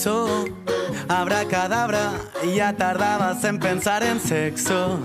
[0.00, 0.44] sexo.
[1.08, 2.12] Abracadabra,
[2.56, 4.98] ya tardabas en pensar en sexo.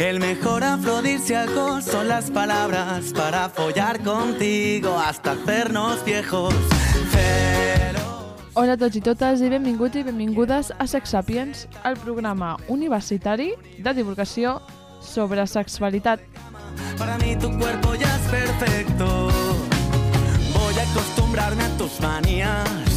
[0.00, 6.54] El mejor afrodisíaco son las palabras para follar contigo hasta hacernos viejos.
[8.54, 13.54] Hola a tots i totes i benvinguts i benvingudes a Sex Sapiens, el programa universitari
[13.78, 14.58] de divulgació
[15.00, 16.20] sobre sexualitat.
[16.98, 19.30] Para mí tu cuerpo ya es perfecto.
[20.52, 22.89] Voy a acostumbrarme a tus manías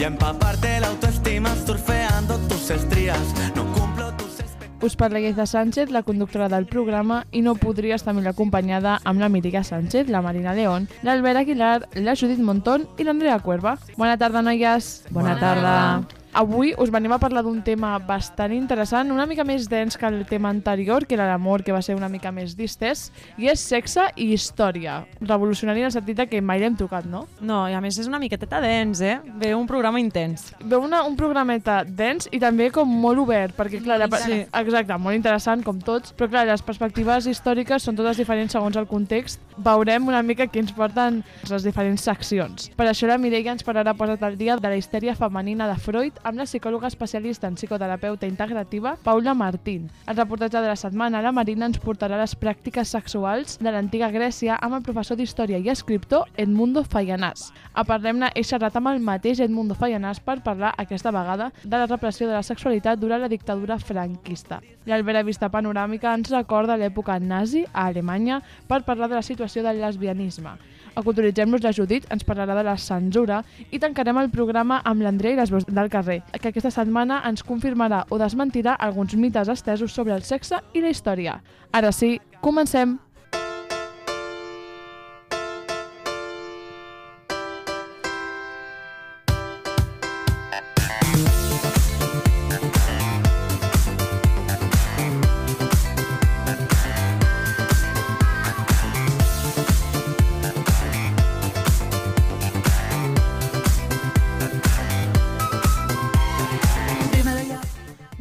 [0.00, 3.20] y empaparte la autoestima surfeando tus estrías.
[3.54, 4.82] No cumplo tus expectativas.
[4.82, 9.20] Us parla Gaiza Sánchez, la conductora del programa, i no podria estar millor acompanyada amb
[9.20, 13.76] la Mírica Sánchez, la Marina León, l'Albert Aguilar, la Judit Montón i l'Andrea Cuerva.
[13.98, 15.04] Bona tarda, noies.
[15.10, 16.19] Bona, tarda.
[16.32, 20.20] Avui us venim a parlar d'un tema bastant interessant, una mica més dens que el
[20.30, 24.04] tema anterior, que era l'amor, que va ser una mica més distès, i és sexe
[24.14, 25.00] i història.
[25.20, 27.24] Revolucionari en el sentit que mai l'hem tocat, no?
[27.40, 29.16] No, i a més és una miqueteta dens, eh?
[29.42, 30.52] Ve un programa intens.
[30.62, 34.44] Veu una, un programeta dens i també com molt obert, perquè clar, la, Sí.
[34.54, 38.86] exacte, molt interessant com tots, però clar, les perspectives històriques són totes diferents segons el
[38.86, 39.40] context.
[39.58, 42.70] Veurem una mica què ens porten les diferents seccions.
[42.76, 46.19] Per això la Mireia ens parlarà posat al dia de la histèria femenina de Freud
[46.22, 49.90] amb la psicòloga especialista en psicoterapeuta integrativa Paula Martín.
[50.06, 54.58] El reportatge de la setmana, la Marina ens portarà les pràctiques sexuals de l'antiga Grècia
[54.60, 57.50] amb el professor d'història i escriptor Edmundo Fayanàs.
[57.72, 61.86] A parlem-ne he xerrat amb el mateix Edmundo Fayanàs per parlar aquesta vegada de la
[61.86, 64.60] repressió de la sexualitat durant la dictadura franquista.
[64.86, 69.80] L'Albera Vista Panoràmica ens recorda l'època nazi a Alemanya per parlar de la situació del
[69.80, 70.56] lesbianisme.
[70.94, 75.36] A Culturitzem-nos la Judit ens parlarà de la censura i tancarem el programa amb l'Andrea
[75.36, 79.92] i les veus del carrer, que aquesta setmana ens confirmarà o desmentirà alguns mites estesos
[79.92, 81.40] sobre el sexe i la història.
[81.72, 82.98] Ara sí, comencem!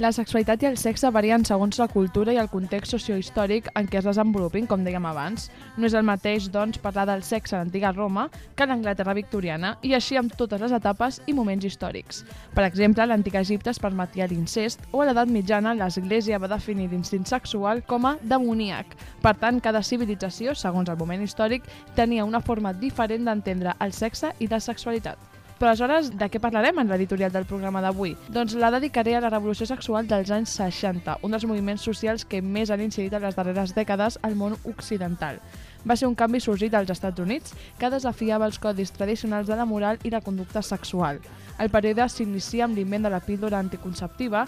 [0.09, 4.00] La sexualitat i el sexe varien segons la cultura i el context sociohistòric en què
[4.00, 5.52] es desenvolupin, com dèiem abans.
[5.78, 8.24] No és el mateix, doncs, parlar del sexe a l'antiga Roma
[8.58, 12.24] que a l'Anglaterra victoriana, i així amb totes les etapes i moments històrics.
[12.58, 17.30] Per exemple, l'antic Egipte es permetia l'incest, o a l'edat mitjana l'Església va definir l'instint
[17.30, 18.97] sexual com a demoníac.
[19.22, 24.34] Per tant, cada civilització, segons el moment històric, tenia una forma diferent d'entendre el sexe
[24.40, 25.28] i la sexualitat.
[25.59, 28.14] Però aleshores, de què parlarem en l'editorial del programa d'avui?
[28.31, 32.40] Doncs la dedicaré a la revolució sexual dels anys 60, un dels moviments socials que
[32.40, 35.42] més han incidit en les darreres dècades al món occidental.
[35.84, 39.68] Va ser un canvi sorgit als Estats Units que desafiava els codis tradicionals de la
[39.68, 41.20] moral i la conducta sexual.
[41.59, 44.46] El període s'inicia amb l'invent de la píldora anticonceptiva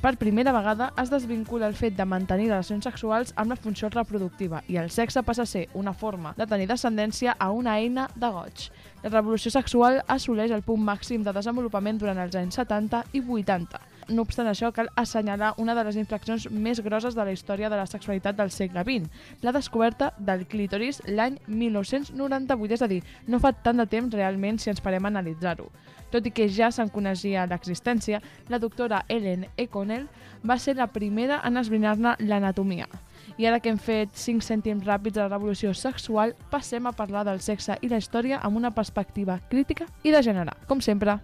[0.00, 4.62] per primera vegada es desvincula el fet de mantenir relacions sexuals amb la funció reproductiva
[4.66, 8.30] i el sexe passa a ser una forma de tenir descendència a una eina de
[8.32, 8.70] goig.
[9.00, 13.80] La revolució sexual assoleix el punt màxim de desenvolupament durant els anys 70 i 80.
[14.12, 17.78] No obstant això, cal assenyalar una de les infraccions més grosses de la història de
[17.80, 19.08] la sexualitat del segle XX,
[19.40, 24.60] la descoberta del clítoris l'any 1998, és a dir, no fa tant de temps realment
[24.60, 25.70] si ens parem a analitzar-ho.
[26.10, 28.20] Tot i que ja se'n coneixia l'existència,
[28.52, 29.68] la doctora Ellen E.
[29.70, 30.10] Connell
[30.44, 32.90] va ser la primera en esbrinar-ne l'anatomia.
[33.40, 37.24] I ara que hem fet 5 cèntims ràpids de la revolució sexual, passem a parlar
[37.24, 41.22] del sexe i la història amb una perspectiva crítica i de gènere, com sempre.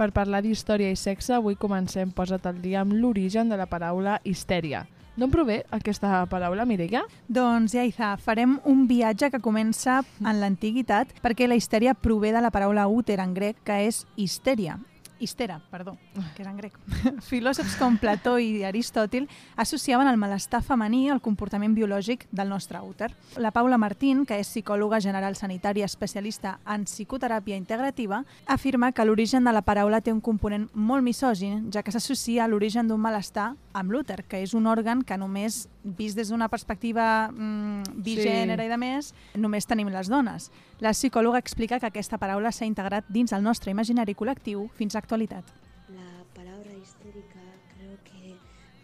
[0.00, 4.14] Per parlar d'història i sexe, avui comencem posa't al dia amb l'origen de la paraula
[4.24, 4.86] histèria.
[5.20, 7.02] D'on prové aquesta paraula, Mireia?
[7.28, 12.48] Doncs, Yaiza, farem un viatge que comença en l'antiguitat perquè la histèria prové de la
[12.54, 14.78] paraula úter en grec, que és histèria.
[15.20, 15.98] Histera, perdó,
[16.34, 16.76] que era en grec.
[17.30, 19.28] Filòsofs com Plató i Aristòtil
[19.60, 23.10] associaven el malestar femení al comportament biològic del nostre úter.
[23.36, 29.44] La Paula Martín, que és psicòloga general sanitària especialista en psicoteràpia integrativa, afirma que l'origen
[29.44, 33.52] de la paraula té un component molt misògin, ja que s'associa a l'origen d'un malestar
[33.72, 38.66] amb l'úter, que és un òrgan que només, vist des d'una perspectiva mm, bigènere Sí.
[38.66, 40.50] i de més, només tenim les dones.
[40.80, 44.98] La psicòloga explica que aquesta paraula s'ha integrat dins el nostre imaginari col·lectiu fins a
[44.98, 45.44] actualitat.
[45.88, 47.40] La palabra histérica
[47.76, 48.34] creo que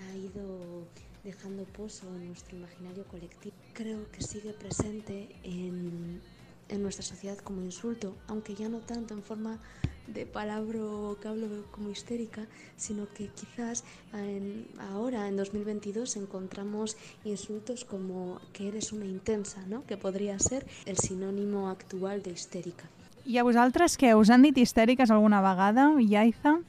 [0.02, 0.86] ha ido
[1.24, 3.56] dejando pozo en nuestro imaginario colectivo.
[3.74, 6.20] Creo que sigue presente en,
[6.68, 9.58] en nuestra sociedad como insulto, aunque ya no tanto en forma
[10.06, 12.46] de palabra o vocablo como histérica,
[12.76, 13.82] sino que quizás
[14.14, 19.84] en- ahora, en 2022, encontramos insultos como que eres una intensa, ¿no?
[19.86, 22.84] que podría ser el sinónimo actual de histérica.
[23.26, 24.14] I a vosaltres què?
[24.14, 26.60] Us han dit histèriques alguna vegada, Iaiza?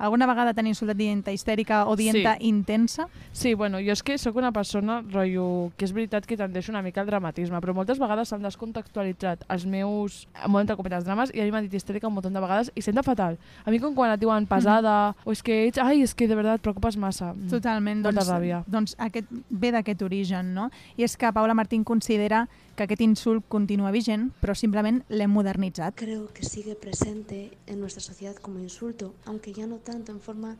[0.00, 2.24] Alguna vegada t'han insultat dient histèrica o dient Sí.
[2.48, 3.06] intensa?
[3.32, 6.80] Sí, bueno, jo és que sóc una persona, rotllo, que és veritat que tendeixo una
[6.82, 11.40] mica al dramatisme, però moltes vegades s'han descontextualitzat els meus, molt entre cometes, drames, i
[11.40, 13.36] a mi m'ha dit histèrica un munt de vegades, i senta fatal.
[13.64, 16.34] A mi com quan et diuen pesada, o és que ets, ai, és que de
[16.34, 17.34] veritat et preocupes massa.
[17.34, 17.48] Mm.
[17.50, 18.00] Totalment.
[18.02, 18.62] Molta Doncs, ràbia.
[18.66, 20.70] doncs aquest, ve d'aquest origen, no?
[20.96, 22.48] I és que Paula Martín considera
[22.80, 25.98] que aquest insult continua vigent, però simplement l'hem modernitzat.
[26.00, 30.56] Creo que sigue presente en nuestra sociedad como insulto, aunque ya no tanto en forma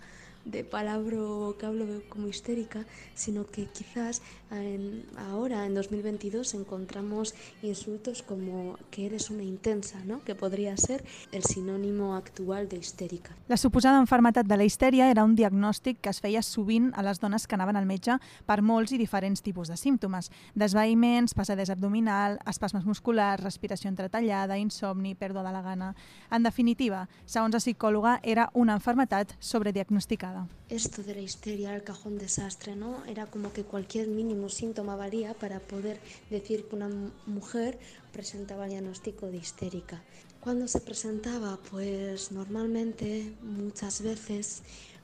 [0.50, 8.22] de palabra o vocablo como histérica, sino que quizás en- ahora, en 2022, encontramos insultos
[8.22, 10.22] como que eres una intensa, ¿no?
[10.24, 13.34] que podría ser el sinónimo actual de histérica.
[13.48, 17.20] La suposada enfermetat de la histèria era un diagnòstic que es feia sovint a les
[17.20, 20.30] dones que anaven al metge per molts i diferents tipus de símptomes.
[20.54, 25.94] Desvaïments, passadesa abdominal, espasmes musculars, respiració entretallada, insomni, pèrdua de la gana...
[26.30, 30.39] En definitiva, segons la psicòloga, era una enfermetat sobrediagnosticada.
[30.68, 33.04] Esto de la histeria al cajón desastre, ¿no?
[33.06, 35.98] Era como que cualquier mínimo síntoma valía para poder
[36.30, 37.78] decir que una mu- mujer
[38.12, 40.02] presentaba el diagnóstico de histérica.
[40.40, 41.58] ¿Cuándo se presentaba?
[41.70, 44.62] Pues normalmente, muchas veces,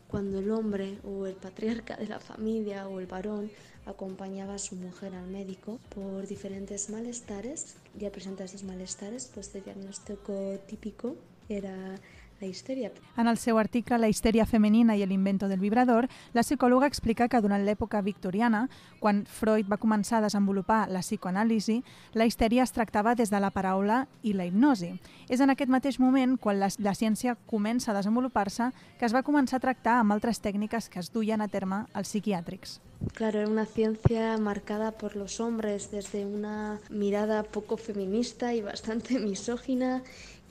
[0.09, 3.51] cuando el hombre o el patriarca de la familia o el varón
[3.87, 9.55] acompañaba a su mujer al médico por diferentes malestares y al presentar esos malestares, pues
[9.55, 11.17] el diagnóstico típico
[11.49, 11.97] era
[12.41, 12.91] la histeria.
[13.17, 17.41] En el seu article La histèria femenina i l'invento del vibrador, la psicòloga explica que
[17.41, 18.67] durant l'època victoriana,
[19.01, 21.83] quan Freud va començar a desenvolupar la psicoanàlisi,
[22.15, 24.93] la histèria es tractava des de la paraula i la hipnosi.
[25.29, 29.25] És en aquest mateix moment, quan la, la ciència comença a desenvolupar-se, que es va
[29.27, 32.81] començar a tractar amb altres tècniques que es duien a terme als psiquiàtrics.
[33.15, 39.19] Claro, era una ciencia marcada por los hombres desde una mirada poco feminista y bastante
[39.19, 40.03] misógina,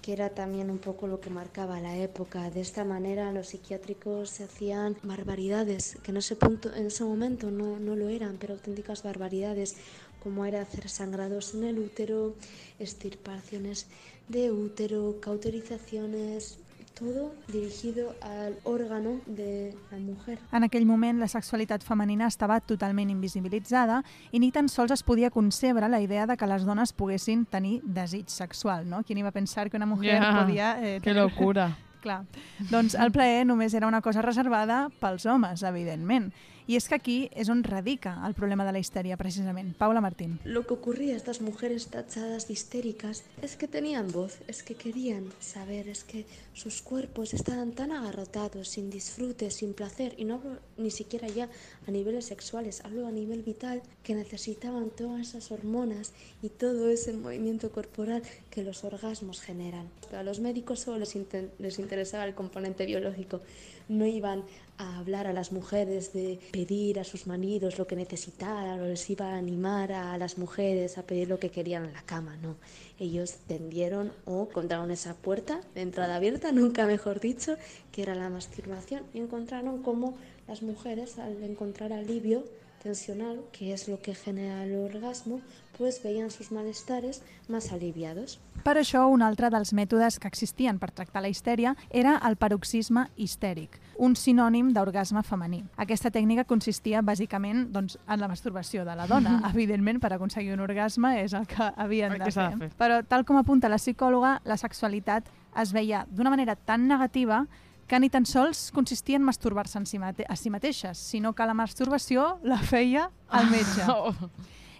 [0.05, 2.51] que era también un poco lo que marcaba la época.
[2.51, 7.49] De esta manera los psiquiátricos se hacían barbaridades, que en ese, punto, en ese momento
[7.49, 9.77] no, no lo eran, pero auténticas barbaridades,
[10.21, 12.35] como era hacer sangrados en el útero,
[12.77, 13.87] extirpaciones
[14.27, 16.59] de útero, cauterizaciones,
[16.95, 20.39] todo dirigido al órgano de la mujer.
[20.51, 24.01] En aquell moment, la sexualitat femenina estava totalment invisibilitzada
[24.31, 27.81] i ni tan sols es podia concebre la idea de que les dones poguessin tenir
[27.83, 29.03] desig sexual, no?
[29.03, 30.77] Qui iba a pensar que una mujer Ja, podia...
[30.81, 31.77] Eh, Que locura.
[32.05, 32.25] Clar.
[32.69, 36.31] Doncs el plaer només era una cosa reservada pels homes, evidentment.
[36.67, 39.75] I és que aquí és on radica el problema de la histèria, precisament.
[39.77, 40.39] Paula Martín.
[40.45, 44.73] Lo que ocurría a estas mujeres tachadas de histéricas es que tenían voz, es que
[44.73, 50.35] querían saber, es que sus cuerpos estaban tan agarrotados, sin disfrute, sin placer, y no
[50.35, 51.49] hablo ni siquiera ya
[51.87, 57.13] a niveles sexuales, hablo a nivel vital, que necesitaban todas esas hormonas y todo ese
[57.13, 59.89] movimiento corporal que los orgasmos generan.
[60.13, 61.15] A los médicos solo les,
[61.59, 63.41] les interesaba el componente biológico,
[63.87, 64.43] no iban
[64.77, 69.09] a hablar a las mujeres de pedir a sus maridos lo que necesitaran o les
[69.09, 72.55] iba a animar a las mujeres a pedir lo que querían en la cama, no.
[72.99, 77.55] Ellos tendieron o encontraron esa puerta de entrada abierta, nunca mejor dicho,
[77.91, 82.43] que era la masturbación y encontraron cómo las mujeres al encontrar alivio
[82.85, 85.41] tensional, que es lo que genera el orgasmo,
[85.75, 88.39] pues veían sus malestares más aliviados.
[88.63, 93.07] Per això, un altre dels mètodes que existien per tractar la histèria era el paroxisme
[93.17, 95.63] histèric, un sinònim d'orgasme femení.
[95.81, 99.39] Aquesta tècnica consistia bàsicament doncs, en la masturbació de la dona.
[99.53, 102.49] Evidentment, per aconseguir un orgasme és el que havien El de que fer.
[102.53, 102.71] de fer.
[102.77, 107.47] Però, tal com apunta la psicòloga, la sexualitat es veia d'una manera tan negativa
[107.87, 111.53] que ni tan sols consistia en masturbar-se si mate a si mateixes, sinó que la
[111.53, 113.85] masturbació la feia el metge.
[113.89, 114.13] Oh.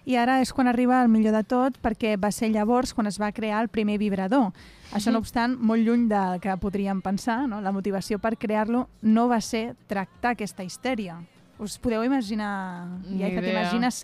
[0.06, 3.18] I ara és quan arriba el millor de tot, perquè va ser llavors quan es
[3.18, 4.52] va crear el primer vibrador.
[4.94, 7.58] Això, no obstant, molt lluny del que podríem pensar, no?
[7.60, 11.18] la motivació per crear-lo no va ser tractar aquesta histèria.
[11.58, 14.02] Us podeu imaginar, Ni ja que t'imagines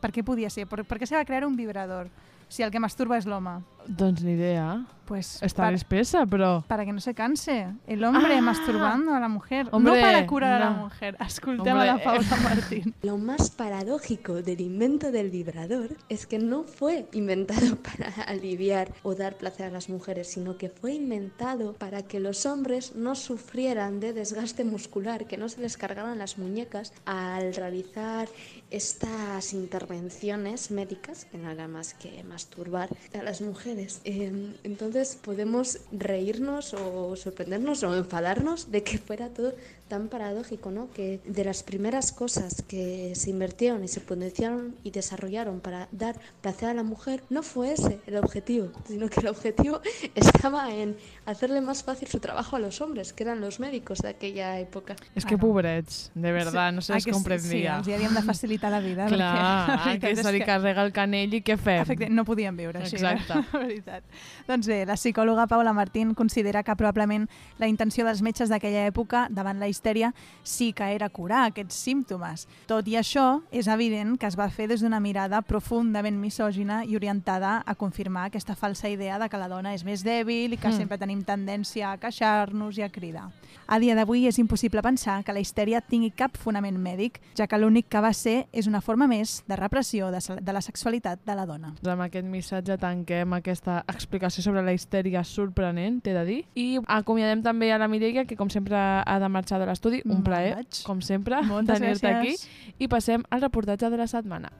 [0.00, 0.64] per què podia ser?
[0.70, 2.08] Per, per què s'ha de crear un vibrador?
[2.48, 3.58] Si el que masturba és l'home.
[3.86, 4.84] Doncs ni idea.
[5.04, 6.62] Pues Està para, espesa, però...
[6.68, 7.66] para que no se canse.
[7.86, 8.40] El hombre Ah.
[8.40, 9.66] masturbando a la mujer.
[9.72, 11.16] Hombre, no para curar a la mujer.
[11.20, 12.04] Escoltem a la eh.
[12.04, 12.94] Paula Martín.
[13.02, 19.14] Lo más paradójico del invento del vibrador es que no fue inventado para aliviar o
[19.14, 23.98] dar placer a las mujeres, sino que fue inventado para que los hombres no sufrieran
[23.98, 28.28] de desgaste muscular, que no se les cargaran las muñecas al realizar
[28.70, 33.71] estas intervenciones médicas, que no haga más que masturbar a las mujeres.
[33.78, 34.32] Eh,
[34.64, 39.54] entonces podemos reírnos o sorprendernos o enfadarnos de que fuera todo
[39.92, 40.88] tan paradójico, ¿no?
[40.90, 46.16] Que de las primeras cosas que se invirtieron y se potenciaron y desarrollaron para dar
[46.40, 49.82] placer a la mujer, no fue ese el objetivo, sino que el objetivo
[50.14, 50.96] estaba en
[51.26, 54.96] hacerle más fácil su trabajo a los hombres, que eran los médicos de aquella época.
[55.14, 58.22] És que pobrets, de verdad, no se les que sí, Sí, els hi havíem de
[58.22, 59.04] facilitar la vida.
[59.10, 61.82] perquè la Clar, veritat que se li carrega el canell i què fem?
[61.84, 63.28] Efecte, no podien viure així, Exacte.
[63.36, 63.44] eh?
[63.52, 64.04] la veritat.
[64.48, 67.28] Doncs bé, la psicòloga Paula Martín considera que probablement
[67.60, 72.46] la intenció dels metges d'aquella època davant la histèria sí que era curar aquests símptomes.
[72.70, 76.96] Tot i això, és evident que es va fer des d'una mirada profundament misògina i
[76.96, 80.68] orientada a confirmar aquesta falsa idea de que la dona és més dèbil i que
[80.68, 80.76] Mm.
[80.76, 83.30] sempre tenim tendència a queixar-nos i a cridar.
[83.66, 87.58] A dia d'avui és impossible pensar que la histèria tingui cap fonament mèdic, ja que
[87.58, 91.34] l'únic que va ser és una forma més de repressió de, de la sexualitat de
[91.34, 91.74] la dona.
[91.82, 96.44] Doncs amb aquest missatge tanquem aquesta explicació sobre la histèria sorprenent, t'he de dir.
[96.54, 100.02] I acomiadem també a la Mireia, que com sempre ha de marxar de l'estudi.
[100.04, 100.82] Un plaer, vaig.
[100.86, 101.40] com sempre,
[101.70, 102.36] tenir-te aquí.
[102.78, 104.52] I passem al reportatge de la setmana.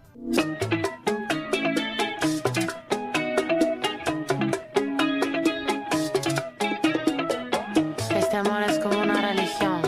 [8.16, 9.82] Este amor es como una religión.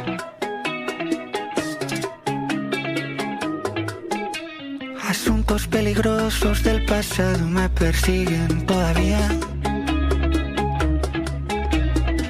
[5.08, 9.20] Asuntos peligrosos del pasado me persiguen todavía.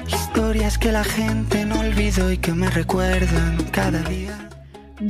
[0.07, 1.64] Historias que la gente
[1.95, 4.44] no olvidó y que me recuerdan cada día.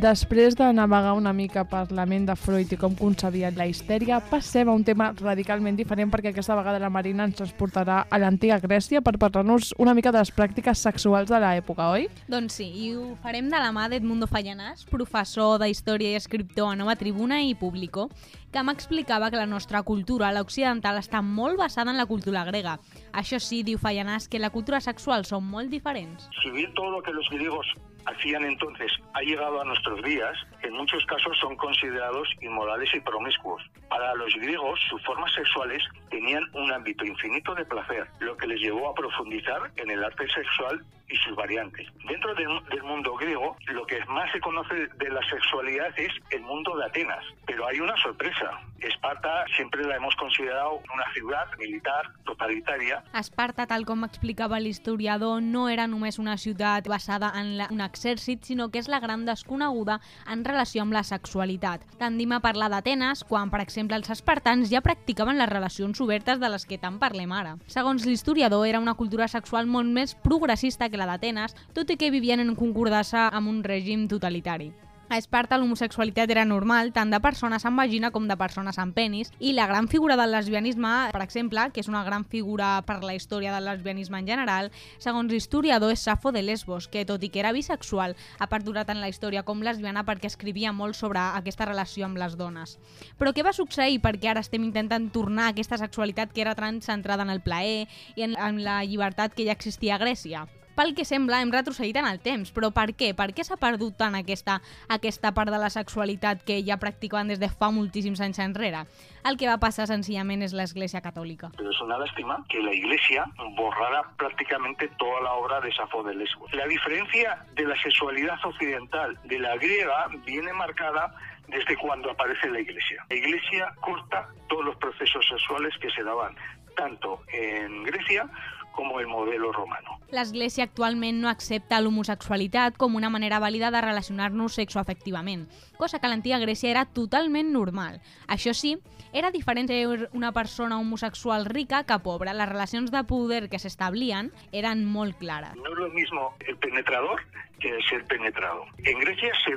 [0.05, 4.19] Després de navegar una mica per la ment de Freud i com concebia la histèria,
[4.29, 8.59] passem a un tema radicalment diferent perquè aquesta vegada la Marina ens transportarà a l'antiga
[8.62, 12.05] Grècia per parlar-nos una mica de les pràctiques sexuals de l'època, oi?
[12.29, 16.69] Doncs sí, i ho farem de la mà d'Edmundo Fallanàs, professor de Història i escriptor
[16.69, 18.12] a Nova Tribuna i Público,
[18.53, 22.77] que m'explicava que la nostra cultura, l'occidental, està molt basada en la cultura grega.
[23.09, 26.29] Això sí, diu Fallanàs, que la cultura sexual són molt diferents.
[26.43, 27.74] Si bien todo lo que los griegos
[28.05, 33.63] hacían entonces ha llegado a nuestros días, en muchos casos son considerados inmorales y promiscuos.
[33.89, 38.59] Para los griegos, sus formas sexuales tenían un ámbito infinito de placer, lo que les
[38.59, 41.88] llevó a profundizar en el arte sexual y sus variantes.
[42.07, 46.41] Dentro del, del mundo griego, lo que más se conoce de la sexualidad es el
[46.41, 47.24] mundo de Atenas.
[47.45, 48.59] Pero hay una sorpresa.
[48.79, 55.67] Esparta siempre la hemos considerado una ciudad militar totalitaria Esparta, tal com explicava l'historiador, no
[55.71, 60.01] era només una ciutat basada en la, un exèrcit, sinó que és la gran desconeguda
[60.29, 61.87] en relació amb la sexualitat.
[61.97, 66.51] Tendim a parlar d'Atenes quan, per exemple, els espartans ja practicaven les relacions obertes de
[66.51, 67.55] les que tant parlem ara.
[67.71, 72.13] Segons l'historiador, era una cultura sexual molt més progressista que la d'Atenes, tot i que
[72.13, 74.73] vivien en concordança amb un règim totalitari.
[75.07, 79.29] A Esparta l'homosexualitat era normal tant de persones amb vagina com de persones amb penis
[79.38, 83.13] i la gran figura del lesbianisme, per exemple, que és una gran figura per la
[83.13, 87.43] història del lesbianisme en general, segons l'historiador és Safo de Lesbos, que tot i que
[87.43, 92.09] era bisexual, ha perdurat en la història com lesbiana perquè escrivia molt sobre aquesta relació
[92.09, 92.79] amb les dones.
[93.21, 96.81] Però què va succeir perquè ara estem intentant tornar a aquesta sexualitat que era tan
[96.81, 97.85] centrada en el plaer
[98.15, 100.47] i en, en la llibertat que ja existia a Grècia?
[100.75, 103.13] Pel que sembla, hem retrocedit en el temps, però per què?
[103.15, 104.58] Per què s'ha perdut tant aquesta,
[104.91, 108.82] aquesta part de la sexualitat que ja practicaven des de fa moltíssims anys enrere?
[109.24, 111.53] El que va passar senzillament és l'Església Catòlica.
[111.55, 113.24] Pero es una lástima que la Iglesia
[113.55, 116.53] borrara prácticamente toda la obra de Safo de Lesbos.
[116.53, 121.15] La diferencia de la sexualidad occidental de la griega viene marcada
[121.48, 123.05] desde cuando aparece la Iglesia.
[123.10, 126.36] La Iglesia corta todos los procesos sexuales que se daban
[126.75, 128.29] tanto en Grecia
[128.75, 130.00] como el modelo romano.
[130.12, 135.48] L'Església actualment no accepta l'homosexualitat com una manera vàlida de relacionar-nos sexoafectivament,
[135.79, 138.01] cosa que a l'antiga Grècia era totalment normal.
[138.27, 138.75] Això sí,
[139.15, 142.34] era diferent ser una persona homosexual rica que pobra.
[142.36, 145.55] Les relacions de poder que s'establien eren molt clares.
[145.55, 147.24] No es lo mismo el penetrador
[147.60, 148.65] que el ser penetrado.
[148.84, 149.55] En Grecia se,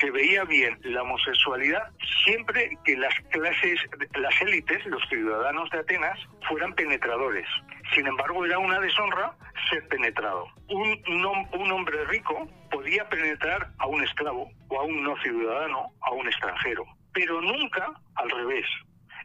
[0.00, 1.90] se veía bien la homosexualidad
[2.24, 3.80] siempre que las clases,
[4.14, 7.48] las élites, los ciudadanos de Atenas, fueran penetradores.
[7.94, 9.34] Sin embargo, era una deshonra
[9.68, 10.46] ser penetrado.
[10.68, 15.16] Un, un hom- un hombre rico podía penetrar a un esclavo o a un no
[15.22, 18.66] ciudadano, a un extranjero, pero nunca al revés.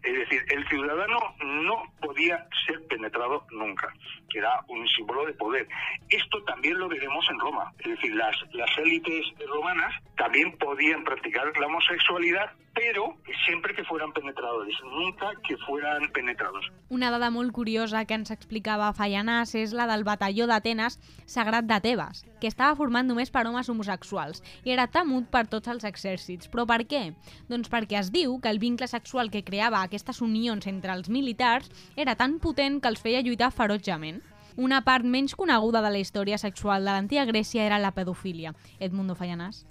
[0.06, 3.92] Es decir, el ciudadano no podía ser penetrado nunca,
[4.30, 5.68] que era un símbolo de poder.
[6.10, 11.52] Esto también lo veremos en Roma, es decir, las, las élites romanas también podían practicar
[11.58, 16.66] la homosexualidad, pero siempre que fueran penetradores, nunca que fueran penetrados.
[16.90, 21.80] Una dada molt curiosa que ens explicava Fallanàs és la del batalló d'Atenes Sagrat de
[21.82, 26.52] Tebes, que estava format només per homes homosexuals i era temut per tots els exèrcits.
[26.52, 27.16] Però per què?
[27.50, 31.72] Doncs perquè es diu que el vincle sexual que creava aquestes unions entre els militars
[31.96, 34.20] era tan potent que els feia lluitar ferotgement.
[34.56, 38.54] Una part menys coneguda de la història sexual de l'antiga Grècia era la pedofília.
[38.80, 39.66] Edmundo Fallanàs.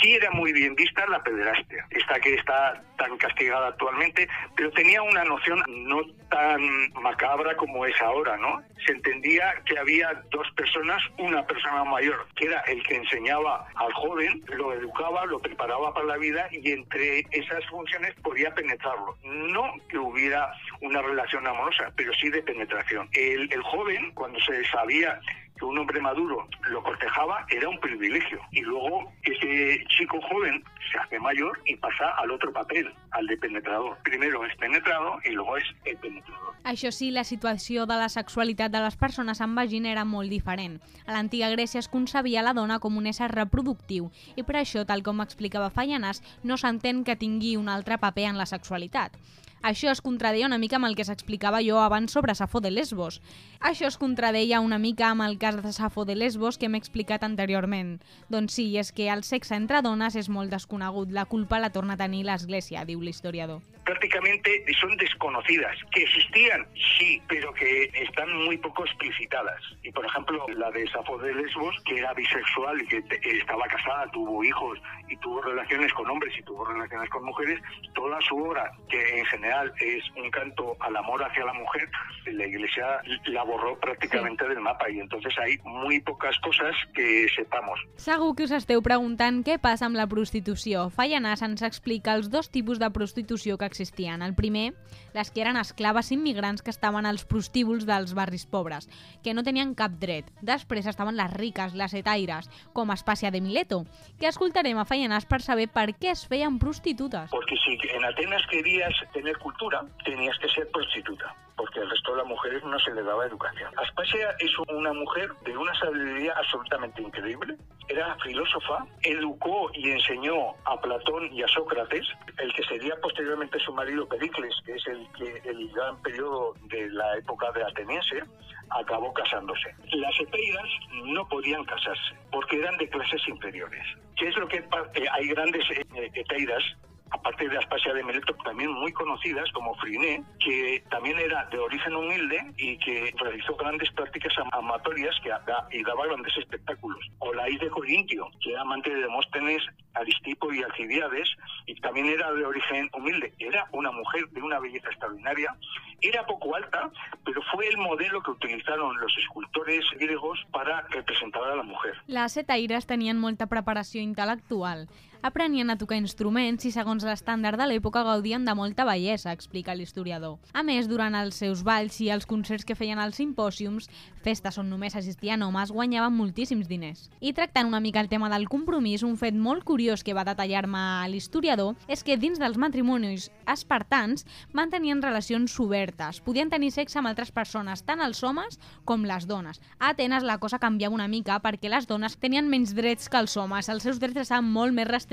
[0.00, 5.02] Sí era muy bien vista la pederastia, esta que está tan castigada actualmente, pero tenía
[5.02, 8.62] una noción no tan macabra como es ahora, ¿no?
[8.86, 13.92] Se entendía que había dos personas, una persona mayor, que era el que enseñaba al
[13.94, 19.16] joven, lo educaba, lo preparaba para la vida y entre esas funciones podía penetrarlo.
[19.24, 23.08] No que hubiera una relación amorosa, pero sí de penetración.
[23.12, 25.20] El, el joven, cuando se sabía
[25.60, 28.40] que un hombre maduro lo cortejaba era un privilegio.
[28.50, 33.36] Y luego ese chico joven se hace mayor y pasa al otro papel, al de
[33.36, 33.98] penetrador.
[34.02, 36.54] Primero es penetrado luego es el penetrador.
[36.64, 40.78] Això sí, la situació de la sexualitat de les persones amb vagina era molt diferent.
[41.06, 45.04] A l'antiga Grècia es concebia la dona com un ésser reproductiu i per això, tal
[45.06, 49.16] com explicava Fallanàs, no s'entén que tingui un altre paper en la sexualitat.
[49.62, 53.18] Això es contradeia una mica amb el que s'explicava jo abans sobre Safo de Lesbos.
[53.60, 57.26] Això es contradeia una mica amb el cas de Safo de Lesbos que hem explicat
[57.28, 57.98] anteriorment.
[58.32, 61.12] Doncs sí, és que el sexe entre dones és molt desconegut.
[61.12, 63.60] La culpa la torna a tenir l'Església, diu l'historiador.
[63.90, 65.76] prácticamente son desconocidas.
[65.92, 66.64] Que existían,
[66.96, 69.60] sí, pero que están muy poco explicitadas.
[69.82, 73.02] Y por ejemplo, la de Safo de Lesbos, que era bisexual y que
[73.38, 77.58] estaba casada, tuvo hijos y tuvo relaciones con hombres y tuvo relaciones con mujeres,
[77.94, 79.49] toda su obra, que en general
[79.80, 81.88] es un canto al amor hacia la mujer,
[82.26, 87.80] la Iglesia la borró prácticamente del mapa y entonces hay muy pocas cosas que sepamos.
[87.96, 90.88] Segur que us esteu preguntant què passa amb la prostitució.
[90.94, 94.22] Fallanàs ens explica els dos tipus de prostitució que existien.
[94.22, 94.72] El primer,
[95.14, 98.88] les que eren esclaves immigrants que estaven als prostíbuls dels barris pobres,
[99.24, 100.30] que no tenien cap dret.
[100.42, 103.82] Després estaven les riques, les etaires, com Espàcia de Mileto,
[104.20, 107.30] que escoltarem a Fallanàs per saber per què es feien prostitutes.
[107.34, 112.18] Porque si en Atenas querías tener cultura, tenías que ser prostituta, porque al resto de
[112.18, 113.72] las mujeres no se le daba educación.
[113.76, 117.56] Aspasia es una mujer de una sabiduría absolutamente increíble.
[117.88, 122.06] Era filósofa, educó y enseñó a Platón y a Sócrates,
[122.38, 126.88] el que sería posteriormente su marido Pericles, que es el, que, el gran periodo de
[126.90, 128.22] la época de ateniense,
[128.70, 129.74] acabó casándose.
[129.92, 130.68] Las eteiras
[131.04, 133.84] no podían casarse porque eran de clases inferiores.
[134.16, 136.62] ¿Qué es lo que eh, hay grandes eh, eteiras
[137.10, 141.94] aparte de Aspasia de Mileto, también muy conocidas como Friné, que también era de origen
[141.94, 146.98] humilde y que realizó grandes prácticas am- amatorias que da- y daba grandes espectáculos.
[147.18, 149.62] O la de Corintio, que era amante de Demóstenes,
[149.94, 151.28] Aristipo y Alcibiades,
[151.66, 153.34] y también era de origen humilde.
[153.38, 155.54] Era una mujer de una belleza extraordinaria,
[156.00, 156.90] era poco alta,
[157.24, 161.94] pero fue el modelo que utilizaron los escultores griegos para representar a la mujer.
[162.06, 164.88] Les etaires tenien molta preparació intel·lectual.
[165.22, 170.38] Aprenien a tocar instruments i, segons l'estàndard de l'època, gaudien de molta bellesa, explica l'historiador.
[170.56, 173.90] A més, durant els seus balls i els concerts que feien als simpòsiums,
[174.24, 177.10] festes on només assistien homes, guanyaven moltíssims diners.
[177.20, 181.04] I tractant una mica el tema del compromís, un fet molt curiós que va detallar-me
[181.12, 184.24] l'historiador és que dins dels matrimonis espartans
[184.56, 186.22] mantenien relacions obertes.
[186.24, 188.56] Podien tenir sexe amb altres persones, tant els homes
[188.88, 189.60] com les dones.
[189.76, 193.36] A Atenes la cosa canviava una mica perquè les dones tenien menys drets que els
[193.36, 193.68] homes.
[193.68, 195.09] Els seus drets estaven molt més restringits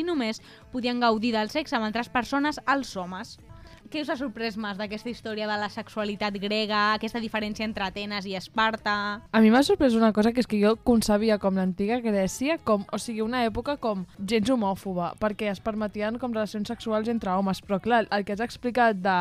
[0.00, 0.40] i només
[0.72, 3.36] podien gaudir del sexe amb altres persones els homes.
[3.92, 8.24] Què us ha sorprès més d'aquesta història de la sexualitat grega, aquesta diferència entre Atenes
[8.26, 8.94] i Esparta?
[9.28, 12.86] A mi m'ha sorprès una cosa que és que jo concebia com l'antiga Grècia, com,
[12.88, 17.60] o sigui, una època com gens homòfoba, perquè es permetien com relacions sexuals entre homes,
[17.64, 19.16] però clar, el que has explicat de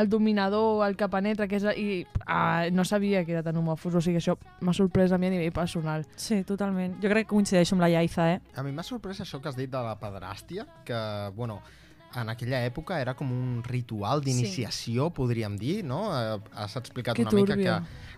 [0.00, 1.70] el dominador, el que penetra, que és...
[1.76, 5.28] I ah, no sabia que era tan homòfob, o sigui, això m'ha sorprès a mi
[5.28, 6.06] a nivell personal.
[6.16, 6.96] Sí, totalment.
[7.02, 8.40] Jo crec que coincideixo amb la Iaiza, eh?
[8.56, 11.00] A mi m'ha sorprès això que has dit de la pederàstia, que,
[11.36, 11.60] bueno,
[12.14, 15.12] en aquella època era com un ritual d'iniciació, sí.
[15.14, 16.10] podríem dir, no?
[16.16, 17.64] Eh, has explicat Que una mica turbio.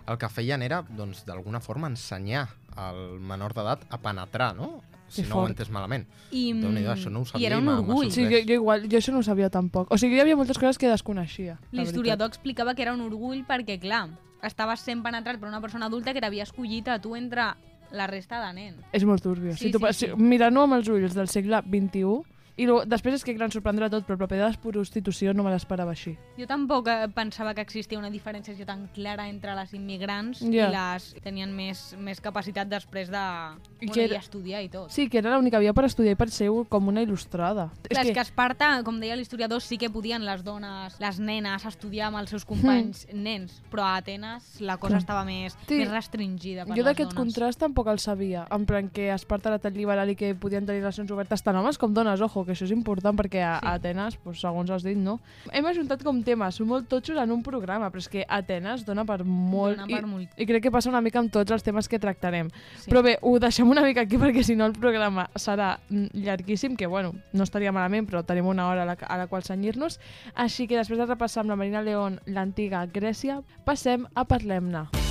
[0.05, 4.81] que el que feien era, doncs, d'alguna forma ensenyar al menor d'edat a penetrar, no?
[5.09, 5.49] Si Que no ho fort.
[5.49, 6.05] he entès malament.
[6.31, 8.11] I, mm, Déu-n'hi-do, això no ho I sabia era i un m'ha- m'ha orgull.
[8.11, 9.91] Sí, jo, jo igual, jo això no ho sabia tampoc.
[9.91, 11.57] O sigui, hi havia moltes coses que desconeixia.
[11.71, 14.09] L'historiador explicava que era un orgull perquè, clar,
[14.43, 17.55] estaves sent penetrat per una persona adulta que t'havia escollit a tu entre
[17.91, 18.77] la resta de nens.
[18.93, 19.53] És molt turbio.
[19.57, 20.11] Sí, si tu, sí, sí.
[20.15, 22.21] Mirant-ho amb els ulls del segle XXI,
[22.59, 25.45] I lo, després és que gran sorprendrà tot, però el paper de la prostitució no
[25.45, 26.17] me l'esperava així.
[26.37, 30.67] Jo tampoc eh, pensava que existia una diferenciació tan clara entre les immigrants Ja.
[30.67, 34.61] i les que tenien més, més capacitat després de I bueno, que i era- estudiar
[34.63, 34.91] i tot.
[34.91, 37.69] Sí, que era l'única via per estudiar i per ser com una il·lustrada.
[37.87, 41.65] Clar, és que a Esparta, com deia l'historiador, sí que podien les dones, les nenes,
[41.65, 45.01] estudiar amb els seus companys nens, però a Atenes la cosa Clar.
[45.01, 45.77] estava més, Sí.
[45.79, 48.47] més restringida per Jo les d'aquest contrast tampoc el sabia.
[48.51, 51.77] En plan que Esparta era tan liberal i que podien tenir relacions obertes tant homes
[51.77, 52.19] com dones.
[52.21, 55.19] Ojo, que això és important perquè a, a Atenes, pues, segons has dit, no?
[55.53, 59.21] Hem ajuntat com temes molt totxos en un programa, però és que Atenes dona per
[59.23, 59.77] molt...
[59.77, 60.33] Dona per i, molt.
[60.35, 62.49] I crec que passa una mica amb tots els temes que tractarem.
[62.79, 62.89] Sí.
[62.89, 66.89] Però bé, ho deixem una mica aquí perquè si no el programa serà llarguíssim, que
[66.89, 69.99] bueno, no estaria malament, però tenim una hora a la, a la qual senyir-nos.
[70.33, 74.89] Així que després de repassar amb la Marina León l'antiga Grècia, passem a Parlem-ne.
[74.89, 75.08] Black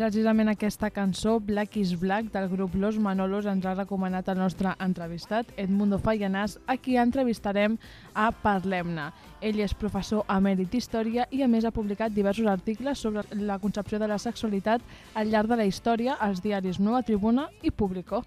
[0.00, 4.70] Precisament aquesta cançó, Black is Black, del grup Los Manolos, ens ha recomanat el nostre
[4.80, 7.74] entrevistat, Edmundo Fallanàs, a qui entrevistarem
[8.16, 9.10] a Parlem-ne.
[9.44, 14.00] Ell és professor emèrit d'Història i a més ha publicat diversos articles sobre la concepció
[14.00, 14.80] de la sexualitat
[15.12, 18.22] al llarg de la història als diaris Nova Tribuna i Público.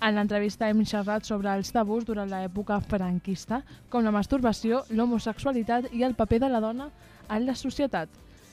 [0.00, 3.60] En l'entrevista hem xerrat sobre els tabús durant l'època franquista,
[3.92, 6.88] com la masturbació, l'homosexualitat i el paper de la dona
[7.28, 8.08] en la societat.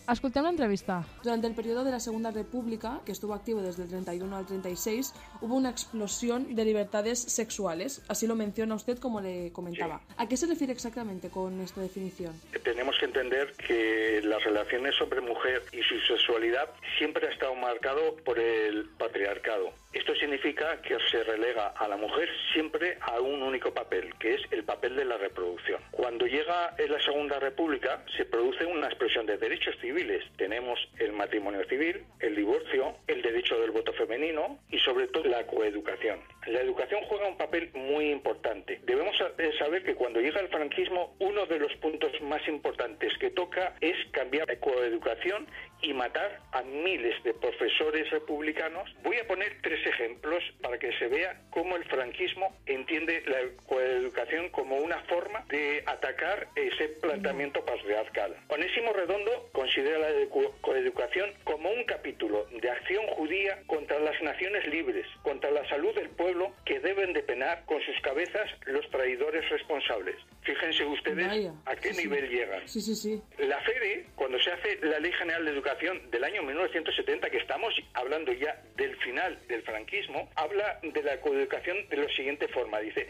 [0.07, 1.03] Escoltem l'entrevista.
[1.21, 5.13] Durante el periodo de la Segunda República, que estuvo activo desde el 31 al 36,
[5.41, 8.01] hubo una explosión de libertades sexuales.
[8.07, 9.99] Así lo menciona usted como le comentaba.
[10.15, 12.33] ¿A qué se refiere exactamente con esta definición?
[12.63, 18.39] Tenemos que entender que las relaciones hombre-mujer y su sexualidad siempre ha estado marcado por
[18.39, 19.73] el patriarcado.
[19.93, 24.41] Esto significa que se relega a la mujer siempre a un único papel, que es
[24.51, 25.81] el papel de la reproducción.
[25.91, 30.23] Cuando llega la Segunda República se produce una expresión de derechos civiles.
[30.37, 35.45] Tenemos el matrimonio civil, el divorcio, el derecho del voto femenino y sobre todo la
[35.45, 36.19] coeducación.
[36.47, 38.79] La educación juega un papel muy importante.
[38.85, 43.31] Debemos eh, saber que cuando llega el franquismo, uno de los puntos más importantes que
[43.31, 45.47] toca es cambiar la coeducación
[45.81, 48.89] y matar a miles de profesores republicanos.
[49.03, 54.49] Voy a poner tres ejemplos para que se vea cómo el franquismo entiende la coeducación
[54.49, 58.35] como una forma de atacar ese planteamiento patriarcal.
[58.49, 64.65] Onésimo Redondo considera la edu- coeducación como un capítulo de acción judía contra las naciones
[64.67, 69.47] libres, contra la salud del pueblo que deben de penar con sus cabezas los traidores
[69.49, 70.15] responsables.
[70.43, 72.07] Fíjense ustedes Vaya, a qué sí, sí.
[72.07, 72.67] nivel llegan.
[72.67, 73.21] Sí, sí, sí.
[73.39, 77.73] La FEDE, cuando se hace la Ley General de Educación del año 1970, que estamos
[77.93, 82.79] hablando ya del final del franquismo, habla de la coeducación de la siguiente forma.
[82.79, 83.07] Dice,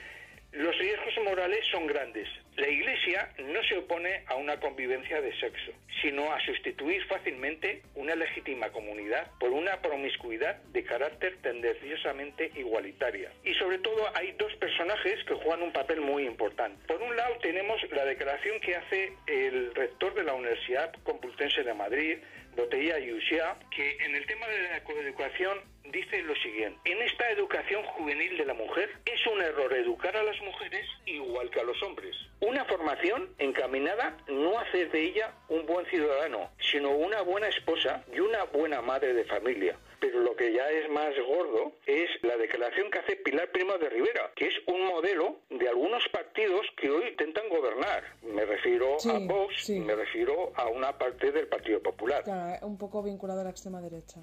[0.53, 2.27] los riesgos morales son grandes.
[2.55, 8.15] La Iglesia no se opone a una convivencia de sexo, sino a sustituir fácilmente una
[8.15, 13.31] legítima comunidad por una promiscuidad de carácter tendenciosamente igualitaria.
[13.43, 16.81] Y sobre todo hay dos personajes que juegan un papel muy importante.
[16.87, 21.73] Por un lado tenemos la declaración que hace el rector de la Universidad Complutense de
[21.73, 22.17] Madrid,
[22.55, 25.59] Botella Yusia, que en el tema de la coeducación
[25.91, 26.79] dice lo siguiente.
[26.85, 31.49] En esta educación juvenil de la mujer es un error educar a las mujeres igual
[31.49, 32.15] que a los hombres.
[32.39, 38.03] Una formación encaminada no a hacer de ella un buen ciudadano, sino una buena esposa
[38.13, 39.77] y una buena madre de familia.
[39.99, 43.89] Pero lo que ya es más gordo es la declaración que hace Pilar Primo de
[43.89, 48.03] Rivera, que es un modelo de algunos partidos que hoy intentan gobernar.
[48.21, 49.79] Me refiero Sí, a Vox, sí.
[49.79, 52.23] me refiero a una parte del Partido Popular.
[52.23, 54.19] Claro, un poco vinculado a la extrema derecha.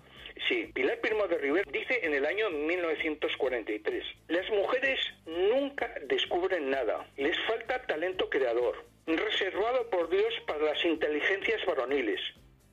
[0.49, 7.07] Sí, Pilar Primo de Rivera dice en el año 1943, las mujeres nunca descubren nada,
[7.17, 12.21] les falta talento creador, reservado por Dios para las inteligencias varoniles.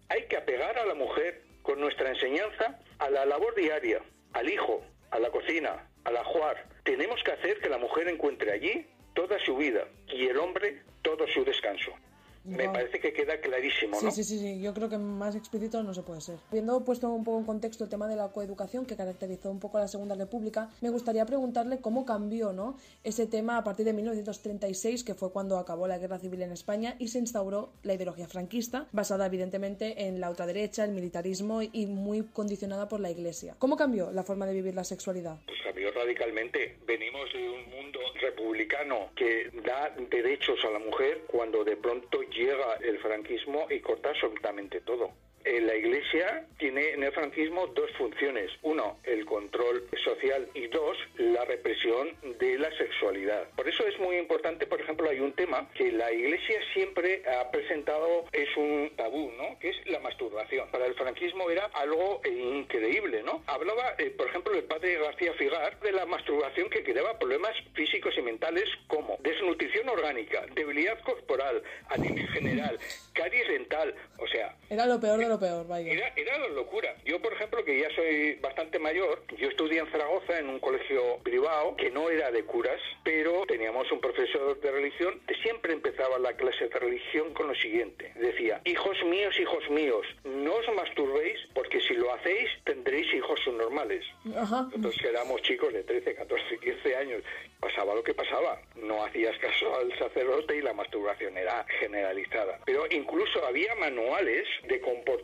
[0.10, 4.02] Hay que apegar a la mujer con nuestra enseñanza a la labor diaria,
[4.34, 6.68] al hijo, a la cocina, al ajuar.
[6.84, 11.28] Tenemos que hacer que la mujer encuentre allí toda su vida y el hombre todo
[11.28, 11.92] su descanso.
[12.44, 12.74] Me Guau.
[12.74, 14.12] parece que queda clarísimo, Sí, ¿no?
[14.12, 16.38] sí, sí, sí, yo creo que más explícito no se puede ser.
[16.50, 19.78] Habiendo puesto un poco en contexto el tema de la coeducación que caracterizó un poco
[19.78, 22.78] a la Segunda República, me gustaría preguntarle cómo cambió ¿no?
[23.04, 26.96] ese tema a partir de 1936, que fue cuando acabó la guerra civil en España
[27.00, 32.24] y se instauró la ideología franquista, basada evidentemente en la ultraderecha, el militarismo y muy
[32.24, 33.56] condicionada por la Iglesia.
[33.60, 35.38] ¿Cómo cambió la forma de vivir la sexualidad?
[35.46, 36.78] Pues cambió radicalmente.
[36.88, 42.76] Venimos de un mundo republicano que da derechos a la mujer cuando de pronto llega
[42.82, 45.12] el franquismo y corta absolutamente todo.
[45.46, 48.52] La Iglesia tiene en el franquismo dos funciones.
[48.62, 53.50] Uno, el control social y dos, la represión de la sexualidad.
[53.56, 57.50] Por eso es muy importante, por ejemplo, hay un tema que la Iglesia siempre ha
[57.52, 59.58] presentado, es un tabú, ¿no?
[59.60, 60.70] Que es la masturbación.
[60.72, 63.44] Para el franquismo era algo eh, increíble, ¿no?
[63.48, 68.14] Hablaba, eh, por ejemplo, el padre García Figar de la masturbación que creaba problemas físicos
[68.18, 72.78] y mentales como desnutrición orgánica, debilidad corporal, anemia general,
[73.14, 75.92] caries dental, o sea, Era lo peor de lo peor, vaya.
[75.92, 76.96] era, era la locura.
[77.06, 81.20] Yo, por ejemplo, que ya soy bastante mayor, yo estudié en Zaragoza en un colegio
[81.24, 86.20] privado que no era de curas, pero teníamos un profesor de religión que siempre empezaba
[86.20, 88.12] la clase de religión con lo siguiente.
[88.16, 94.06] Decía, hijos míos, hijos míos, no os masturbéis porque si lo hacéis tendréis hijos subnormales.
[94.36, 94.64] Ajá.
[94.64, 97.24] Nosotros que éramos chicos de 13, 14, 15 años,
[97.60, 98.62] pasaba lo que pasaba.
[98.76, 102.60] No hacías caso al sacerdote y la masturbación era generalizada.
[102.66, 105.21] Pero incluso había manuales de comportamiento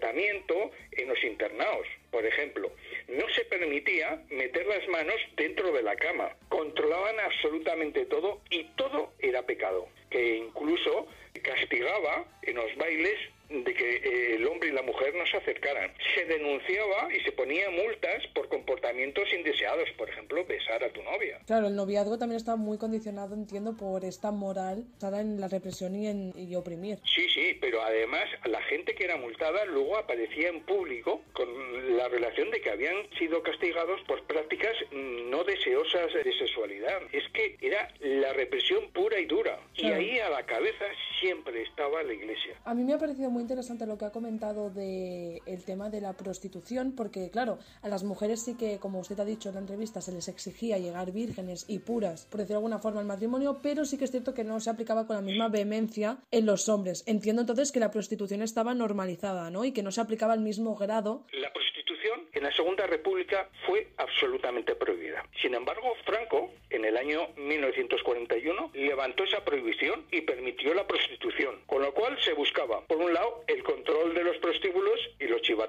[0.92, 1.88] en los internados.
[2.12, 2.72] Por ejemplo,
[3.08, 6.36] no se permitía meter las manos dentro de la cama.
[6.50, 9.88] Controlaban absolutamente todo y todo era pecado.
[10.10, 11.08] Que incluso
[11.44, 13.18] castigaba en los bailes
[13.50, 15.92] de que eh, el hombre y la mujer no se acercaran.
[16.16, 21.40] Se denunciaba y se ponía multas por comportamientos indeseados, por ejemplo, besar a tu novia.
[21.46, 25.96] Claro, el noviazgo también está muy condicionado, entiendo, por esta moral basada en la represión
[25.96, 27.00] y en y oprimir.
[27.04, 32.08] Sí, sí, pero además la gente que era multada luego aparecía en público con la
[32.10, 37.02] relación de que habían sido castigados por prácticas no deseosas de sexualidad.
[37.12, 39.60] Es que era la represión pura y dura.
[39.76, 40.86] Y ahí a la cabeza
[41.20, 42.56] siempre estaba la iglesia.
[42.66, 46.02] A mí me ha parecido muy interesante lo que ha comentado de el tema de
[46.02, 49.62] la prostitución, porque claro, a las mujeres sí que, como usted ha dicho en la
[49.62, 53.60] entrevista, se les exigía llegar vírgenes y puras, por decirlo de alguna forma, al matrimonio,
[53.62, 56.70] pero sí que es cierto que no se aplicaba con la misma vehemencia en los
[56.70, 57.04] hombres.
[57.08, 59.66] Entiendo entonces que la prostitución estaba normalizada, ¿no?
[59.66, 61.26] Y que no se aplicaba al mismo grado.
[61.34, 65.24] La prostitución en la Segunda República fue absolutamente prohibida.
[65.42, 71.82] Sin embargo, Franco, en el año 1941, levantó esa prohibición y permitió la prostitución, con
[71.82, 74.57] lo cual se buscaba, por un lado, el control de los y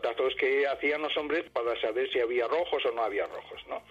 [0.09, 3.83] chivatazos que hacían los hombres para saber si había rojos o no había rojos, ¿no?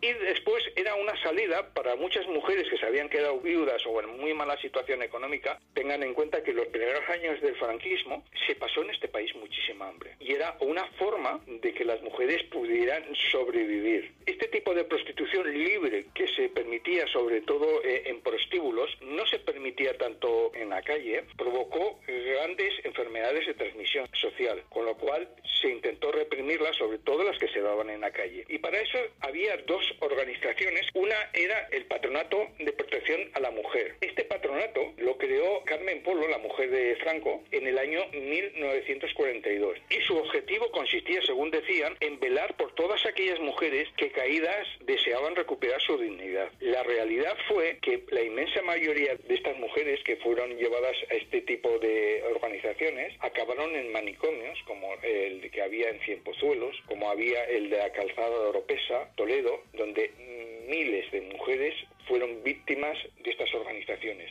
[0.00, 4.18] Y después era una salida para muchas mujeres que se habían quedado viudas o en
[4.18, 5.58] muy mala situación económica.
[5.74, 9.88] Tengan en cuenta que los primeros años del franquismo se pasó en este país muchísima
[9.88, 14.12] hambre y era una forma de que las mujeres pudieran sobrevivir.
[14.26, 19.38] Este tipo de prostitución libre que se permitía sobre todo eh, en prostíbulos, no se
[19.38, 25.28] permitía tanto en la calle, provocó grandes enfermedades de transmisión social, con lo cual
[25.64, 28.44] se intentó reprimirlas, sobre todo las que se daban en la calle.
[28.48, 30.86] Y para eso había dos organizaciones.
[30.92, 33.96] Una era el Patronato de Protección a la Mujer.
[34.02, 39.78] Este patronato lo creó Carmen Polo, la mujer de Franco, en el año 1942.
[39.88, 45.34] Y su objetivo consistía, según decían, en velar por todas aquellas mujeres que caídas deseaban
[45.34, 46.50] recuperar su dignidad.
[46.60, 51.40] La realidad fue que la inmensa mayoría de estas mujeres que fueron llevadas a este
[51.40, 57.70] tipo de organizaciones acabaron en manicomios, como el que había en Cienpozuelos, como había el
[57.70, 60.10] de la calzada de Oropesa, Toledo, donde
[60.68, 61.74] miles de mujeres
[62.08, 64.30] fueron víctimas de estas organizaciones.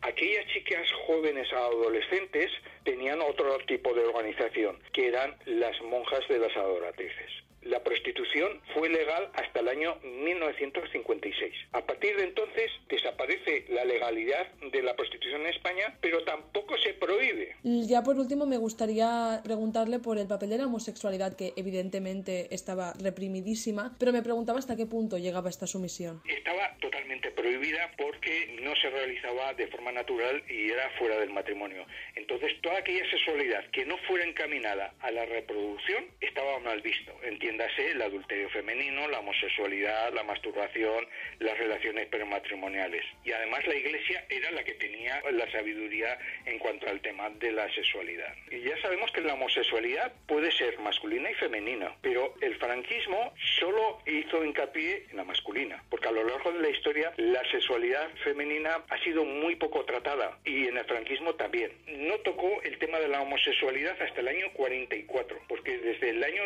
[0.00, 2.50] Aquellas chicas jóvenes adolescentes
[2.84, 7.41] tenían otro tipo de organización, que eran las monjas de las adoratrices.
[7.62, 11.54] La prostitución fue legal hasta el año 1956.
[11.72, 16.94] A partir de entonces desaparece la legalidad de la prostitución en España, pero tampoco se
[16.94, 17.56] prohíbe.
[17.62, 22.94] Ya por último me gustaría preguntarle por el papel de la homosexualidad, que evidentemente estaba
[23.00, 26.20] reprimidísima, pero me preguntaba hasta qué punto llegaba esta sumisión.
[26.26, 31.86] Estaba totalmente prohibida porque no se realizaba de forma natural y era fuera del matrimonio.
[32.16, 37.12] Entonces, toda aquella sexualidad que no fuera encaminada a la reproducción estaba mal visto.
[37.52, 41.06] Entiéndase el adulterio femenino, la homosexualidad, la masturbación,
[41.38, 43.04] las relaciones prematrimoniales.
[43.26, 47.52] Y además la Iglesia era la que tenía la sabiduría en cuanto al tema de
[47.52, 48.34] la sexualidad.
[48.50, 54.00] Y ya sabemos que la homosexualidad puede ser masculina y femenina, pero el franquismo solo
[54.06, 58.82] hizo hincapié en la masculina, porque a lo largo de la historia la sexualidad femenina
[58.88, 61.70] ha sido muy poco tratada y en el franquismo también.
[61.86, 66.44] No tocó el tema de la homosexualidad hasta el año 44, porque desde el año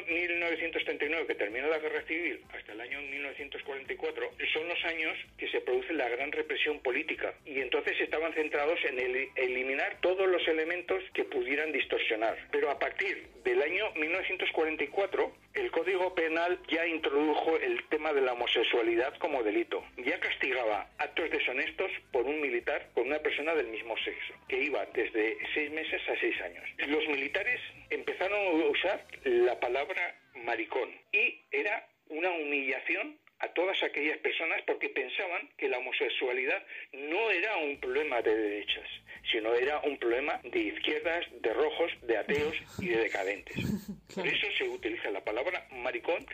[0.97, 5.61] 1939 que terminó la guerra civil hasta el año 1944 son los años que se
[5.61, 11.03] produce la gran represión política y entonces estaban centrados en el- eliminar todos los elementos
[11.15, 12.37] que pudieran distorsionar.
[12.51, 18.33] Pero a partir del año 1944 el Código Penal ya introdujo el tema de la
[18.35, 19.83] homosexualidad como delito.
[19.99, 24.85] Ya castigaba actos deshonestos por un militar con una persona del mismo sexo, que iba
[24.93, 26.65] desde seis meses a seis años.
[26.89, 34.17] Los militares empezaron a usar la palabra maricón y era una humillación a todas aquellas
[34.19, 38.89] personas porque pensaban que la homosexualidad no era un problema de derechas,
[39.31, 43.57] sino era un problema de izquierdas, de rojos, de ateos y de decadentes.
[44.15, 46.25] Por eso se utiliza la palabra maricón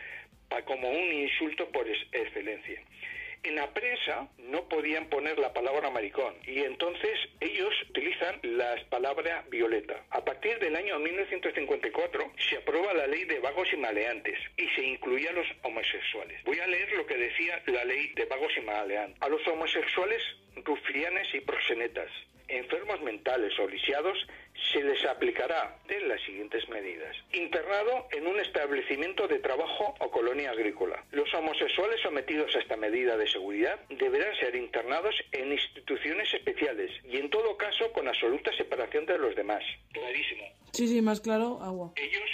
[0.65, 2.79] como un insulto por ex- excelencia.
[3.43, 9.43] En la prensa no podían poner la palabra maricón y entonces ellos utilizan la palabra
[9.49, 10.05] violeta.
[10.11, 14.83] A partir del año 1954 se aprueba la ley de vagos y maleantes y se
[14.83, 16.41] incluye a los homosexuales.
[16.45, 19.21] Voy a leer lo que decía la ley de vagos y maleantes.
[19.21, 20.21] A los homosexuales,
[20.63, 22.09] rufianes y proxenetas,
[22.57, 24.17] enfermos mentales o lisiados
[24.71, 27.15] se les aplicará de las siguientes medidas.
[27.33, 31.03] Internado en un establecimiento de trabajo o colonia agrícola.
[31.11, 37.17] Los homosexuales sometidos a esta medida de seguridad deberán ser internados en instituciones especiales y
[37.17, 39.63] en todo caso con absoluta separación de los demás.
[39.91, 40.43] Clarísimo.
[40.71, 41.93] Sí, sí, más claro, agua.
[41.95, 42.32] ¿Ellos cómo lo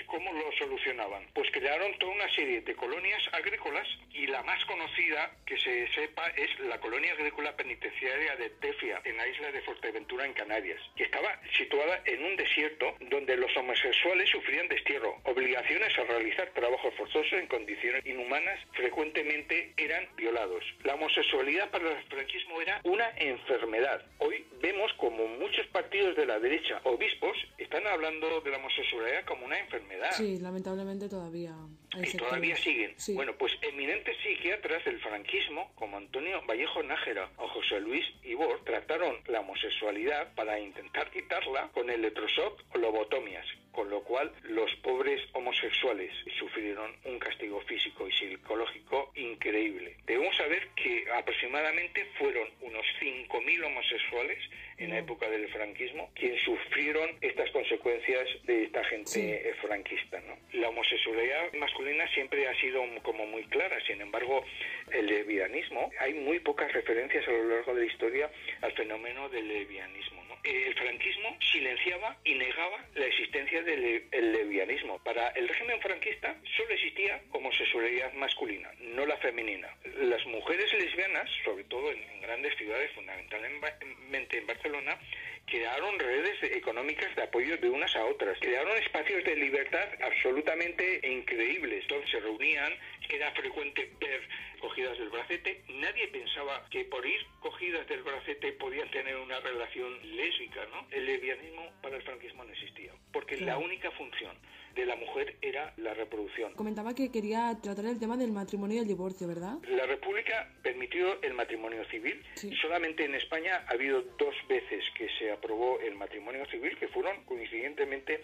[0.60, 1.24] solucionaban?
[1.34, 6.28] Pues crearon toda una serie de colonias agrícolas y la más conocida que se sepa
[6.36, 11.04] es la colonia agrícola penitenciaria de Tefia, en la isla de Fuerteventura, en Canarias, que
[11.04, 17.34] estaba situada en un desierto donde los homosexuales sufrían destierro, obligaciones a realizar trabajos forzosos
[17.34, 20.64] en condiciones inhumanas, frecuentemente eran violados.
[20.84, 24.06] La homosexualidad para el franquismo era una enfermedad.
[24.20, 29.46] Hoy vemos como muchos partidos de la derecha, obispos, están hablando de la homosexualidad como
[29.46, 30.12] una enfermedad.
[30.50, 31.54] Lamentablemente todavía
[31.94, 32.28] hay Y sectores.
[32.30, 32.94] todavía siguen.
[32.98, 33.14] Sí.
[33.14, 39.16] Bueno, pues eminentes psiquiatras del franquismo, como Antonio Vallejo Nájera o José Luis Ibor, trataron
[39.28, 46.12] la homosexualidad para intentar quitarla con electroshock o lobotomias, con lo cual los pobres homosexuales
[46.38, 49.96] sufrieron un castigo físico y psicológico increíble.
[50.06, 54.38] Debemos saber que aproximadamente fueron unos 5.000 homosexuales
[54.78, 59.34] en la época del franquismo quienes sufrieron estas consecuencias de esta gente Sí.
[59.62, 60.20] franquista.
[60.22, 60.38] ¿no?
[60.54, 64.44] La homosexualidad masculina siempre ha sido como muy clara, sin embargo,
[64.92, 69.48] el lesbianismo, hay muy pocas referencias a lo largo de la historia al fenómeno del
[69.48, 70.29] lesbianismo.
[70.44, 75.00] Eh, El franquismo silenciaba y negaba la existencia del el lesbianismo.
[75.04, 79.70] Para el régimen franquista solo existía homosexualidad masculina, no la femenina.
[80.02, 84.98] Las mujeres lesbianas, sobre todo en, en grandes ciudades, fundamentalmente en Barcelona,
[85.46, 91.82] crearon redes económicas de apoyo de unas a otras, crearon espacios de libertad absolutamente increíbles.
[91.84, 92.72] Entonces se reunían,
[93.10, 94.22] era frecuente ver
[94.60, 99.94] cogidas del bracete, nadie pensaba que por ir cogidas del bracete podían tener una relación
[100.16, 100.86] lésbica, ¿no?
[100.92, 104.36] El lesbianismo para el franquismo no existía, porque la única función
[104.76, 106.54] de la mujer era la reproducción.
[106.54, 109.58] Comentaba que quería tratar el tema del matrimonio y el divorcio, ¿verdad?
[109.68, 112.24] La República permitió el matrimonio civil.
[112.62, 117.24] Solamente en España ha habido dos veces que se aprobó el matrimonio civil, que fueron
[117.26, 118.22] coincidentemente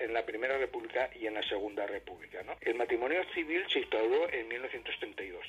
[0.00, 2.42] en la Primera República y en la Segunda República.
[2.42, 2.56] ¿no?
[2.60, 5.44] El matrimonio civil se instauró en 1932.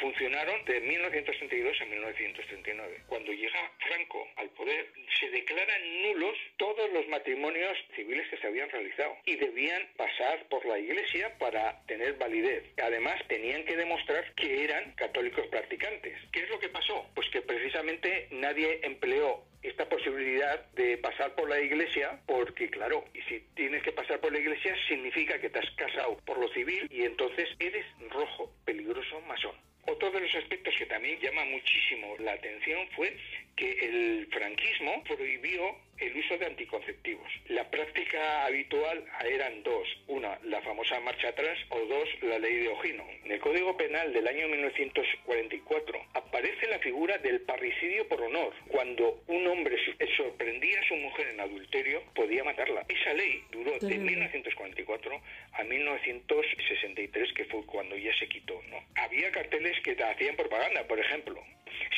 [0.00, 3.02] Funcionaron de 1932 a 1939.
[3.06, 4.86] Cuando llega Franco al poder,
[5.20, 10.64] se declaran nulos todos los matrimonios civiles que se habían realizado y debían pasar por
[10.64, 12.64] la Iglesia para tener validez.
[12.82, 16.16] Además, tenían que demostrar que eran católicos practicantes.
[16.32, 17.06] ¿Qué es lo que pasó?
[17.14, 23.20] Pues que precisamente nadie empleó esta posibilidad de pasar por la iglesia porque claro, y
[23.22, 26.86] si tienes que pasar por la iglesia significa que te has casado por lo civil
[26.90, 29.54] y entonces eres rojo, peligroso masón.
[29.86, 33.16] Otro de los aspectos que también llama muchísimo la atención fue
[33.56, 37.30] que el franquismo prohibió el uso de anticonceptivos.
[37.48, 39.86] La práctica habitual eran dos.
[40.06, 43.06] Una, la famosa marcha atrás, o dos, la ley de Ojino.
[43.24, 48.54] En el Código Penal del año 1944 aparece la figura del parricidio por honor.
[48.68, 52.86] Cuando un hombre su- sorprendía a su mujer en adulterio, podía matarla.
[52.88, 54.10] Esa ley duró de Terrible.
[54.12, 55.20] 1944
[55.52, 58.60] a 1963, que fue cuando ya se quitó.
[58.70, 58.82] ¿no?
[58.96, 61.42] Había carteles que hacían propaganda, por ejemplo.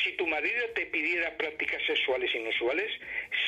[0.03, 2.89] Si tu marido te pidiera prácticas sexuales inusuales,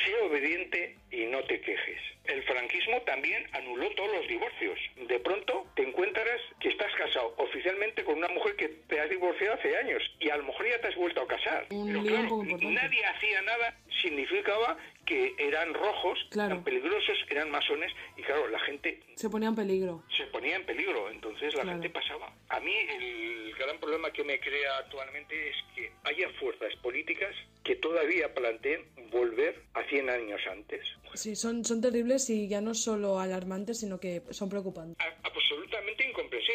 [0.03, 2.01] sé obediente y no te quejes.
[2.25, 4.77] El franquismo también anuló todos los divorcios.
[5.07, 9.53] De pronto te encuentras que estás casado oficialmente con una mujer que te has divorciado
[9.53, 11.67] hace años y a lo mejor ya te has vuelto a casar.
[11.69, 16.53] Pero claro, nadie hacía nada, significaba que eran rojos, Claro.
[16.53, 20.03] eran peligrosos, eran masones y claro, la gente Se ponía en peligro.
[20.15, 21.81] se ponía en peligro, entonces la Claro.
[21.81, 22.33] gente pasaba.
[22.49, 27.75] A mí el gran problema que me crea actualmente es que haya fuerzas políticas que
[27.75, 30.81] todavía planteen volver a 100 años antes.
[31.13, 34.97] Sí, son, son terribles y ya no solo alarmantes, sino que son preocupantes.
[35.05, 36.03] A- absolutamente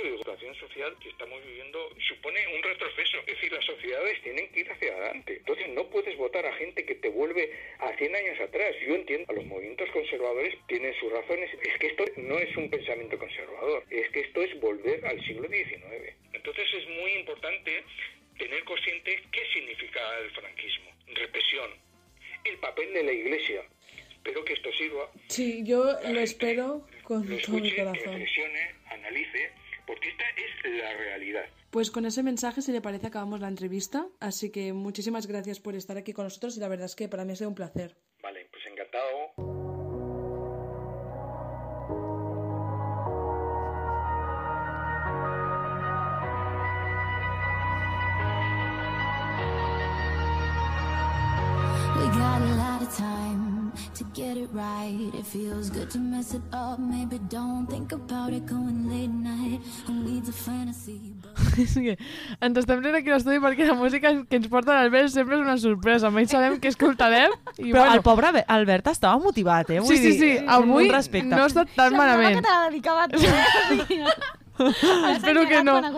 [0.04, 1.90] incomprensible.
[2.08, 3.18] supone un retroceso.
[3.20, 5.36] Es decir, las sociedades tienen que ir hacia adelante.
[5.38, 8.74] Entonces no puedes votar a gente que te vuelve a 100 años atrás.
[8.86, 11.50] Yo entiendo, a los movimientos conservadores tienen sus razones.
[11.62, 15.48] Es que esto no es un pensamiento conservador, es que esto es volver al siglo
[15.48, 16.14] XIX.
[16.32, 17.84] Entonces es muy importante
[18.38, 20.90] tener consciente qué significa el franquismo.
[21.14, 21.70] Represión,
[22.44, 23.62] el papel de la Iglesia.
[24.10, 28.04] Espero que esto sirva Sí, yo lo espero con lo todo mi escuche, corazón.
[28.12, 29.50] reflexione, analice,
[29.90, 31.44] porque esta es la realidad.
[31.70, 34.06] Pues con ese mensaje, si le parece, acabamos la entrevista.
[34.20, 37.24] Así que muchísimas gracias por estar aquí con nosotros y la verdad es que para
[37.24, 37.96] mí ha sido un placer.
[38.22, 39.59] Vale, pues encantado.
[54.14, 55.10] Get it right.
[55.14, 56.78] It feels good to mess it up.
[56.78, 59.60] Maybe don't think about it going late night.
[59.86, 61.14] Who needs a fantasy?
[61.60, 61.94] És que
[62.42, 65.44] ens estem rient aquí a l'estudi perquè la música que ens porta l'Albert sempre és
[65.44, 66.08] una sorpresa.
[66.10, 67.32] Almenys sabem què escoltarem.
[67.58, 69.80] I, Però bueno, el pobre Albe- Albert estava motivat, eh?
[69.80, 72.36] Vull Sí, sí, dir, sí, avui no ha estat tan malament.
[72.40, 73.18] que te la dedicava a tu.
[75.14, 75.80] Espero que no.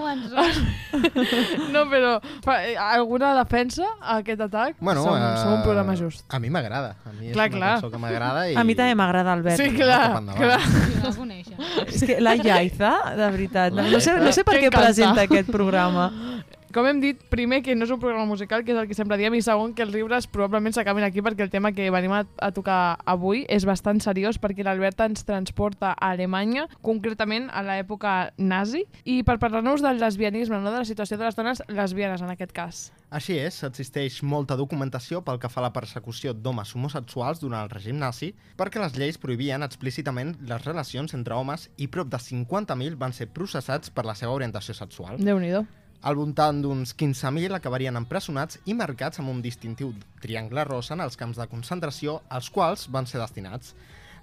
[1.73, 4.77] No, però fa, eh, alguna defensa a aquest atac?
[4.79, 6.27] Bueno, som, eh, som un programa just.
[6.29, 6.97] A mi m'agrada.
[7.09, 7.73] A mi és Clar, una clar.
[7.79, 8.57] cançó que m'agrada i...
[8.61, 9.57] A mi també m'agrada Albert.
[9.57, 10.61] Sí, clar, clar.
[10.99, 11.57] No la coneixes.
[11.87, 15.51] És que la Yaiza, de veritat, La no sé, no sé per què presenta aquest
[15.51, 16.11] programa.
[16.73, 19.19] Com hem dit, primer que no és un programa musical, que és el que sempre
[19.21, 22.23] diem, i segon que els riures probablement s'acabin aquí perquè el tema que venim a,
[22.41, 28.15] a tocar avui és bastant seriós perquè l'Alberta ens transporta a Alemanya, concretament a l'època
[28.39, 30.73] nazi, i per parlar-nos del lesbianisme, no?
[30.73, 32.81] de la situació de les dones lesbianes en aquest cas.
[33.13, 37.75] Així és, existeix molta documentació pel que fa a la persecució d'homes homosexuals durant el
[37.75, 42.97] règim nazi, perquè les lleis prohibien explícitament les relacions entre homes i prop de 50.000
[42.97, 45.21] van ser processats per la seva orientació sexual.
[45.21, 45.67] Déu-n'hi-do.
[46.03, 49.93] Al voltant d'uns 15.000 acabarien empresonats i marcats amb un distintiu
[50.25, 53.77] triangle rosa en els camps de concentració als quals van ser destinats.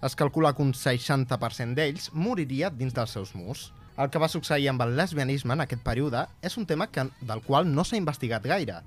[0.03, 3.69] Es calcula que un 60% d'ells moriria dins dels seus murs.
[3.95, 7.43] El que va succeir amb el lesbianisme en aquest període és un tema que, del
[7.47, 8.81] qual no s'ha investigat gaire.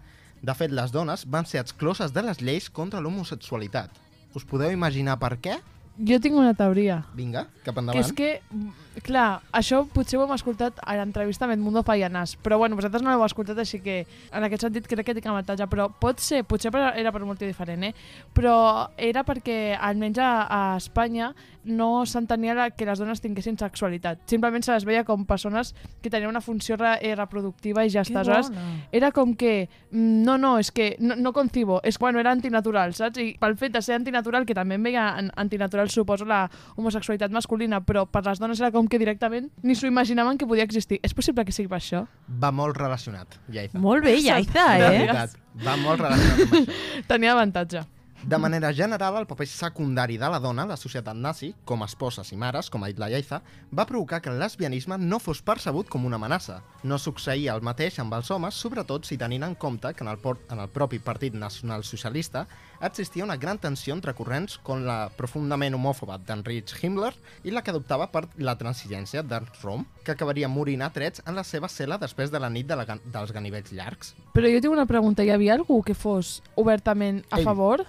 [0.44, 3.88] De fet, les dones van ser excloses de les lleis contra l'homosexualitat.
[4.36, 5.62] Us podeu imaginar per què?
[5.98, 7.02] Jo tinc una teoria.
[7.14, 8.00] Vinga, cap Que endavant.
[8.04, 12.56] és que, mm, clar, això potser ho hem escoltat a l'entrevista amb Edmundo Fallanàs, però
[12.58, 15.90] bueno, vosaltres no l'heu escoltat, així que en aquest sentit crec que tinc avantatge, però
[15.92, 17.94] pot ser, potser per, era per un motiu diferent, eh?
[18.32, 21.34] però era perquè almenys a, a Espanya
[21.64, 24.20] no s'entenia la- que les dones tinguessin sexualitat.
[24.26, 28.02] Simplement se les veia com persones que tenien una funció re, eh, reproductiva i ja
[28.02, 28.20] està.
[28.20, 28.50] Aleshores,
[28.92, 32.94] era com que, mm, no, no, és que no, no concibo, és bueno, era antinatural,
[32.94, 33.18] saps?
[33.18, 35.06] I pel fet de ser antinatural, que també em veia
[35.36, 39.86] antinatural, suposo, la homosexualitat masculina, però per les dones era com que directament ni s'ho
[39.86, 40.98] imaginaven que podia existir.
[41.02, 42.06] És possible que sigui per això?
[42.42, 43.78] Va molt relacionat, Yaiza.
[43.78, 44.98] Molt bé, Yaiza, eh?
[45.06, 46.80] veritat, va molt relacionat amb això.
[47.08, 47.82] Tenia avantatge.
[48.24, 51.88] De manera general, el paper secundari de la dona a la societat nazi, com a
[51.90, 53.40] esposes i mares, com ha dit la Yaiza,
[53.74, 56.60] va provocar que el lesbianisme no fos percebut com una amenaça.
[56.86, 60.20] No succeïa el mateix amb els homes, sobretot si tenint en compte que en el,
[60.22, 62.46] por en el propi Partit Nacional Socialista
[62.80, 67.10] existia una gran tensió entre corrents com la profundament homòfoba d'Heinrich Himmler
[67.42, 71.34] i la que adoptava per la transigència d'Ernst Röhm, que acabaria morint a trets en
[71.34, 74.14] la seva cel·la després de la nit de la, dels ganivells llargs.
[74.32, 75.26] Però jo tinc una pregunta.
[75.26, 77.50] Hi havia algú que fos obertament a Ell.
[77.50, 77.84] favor?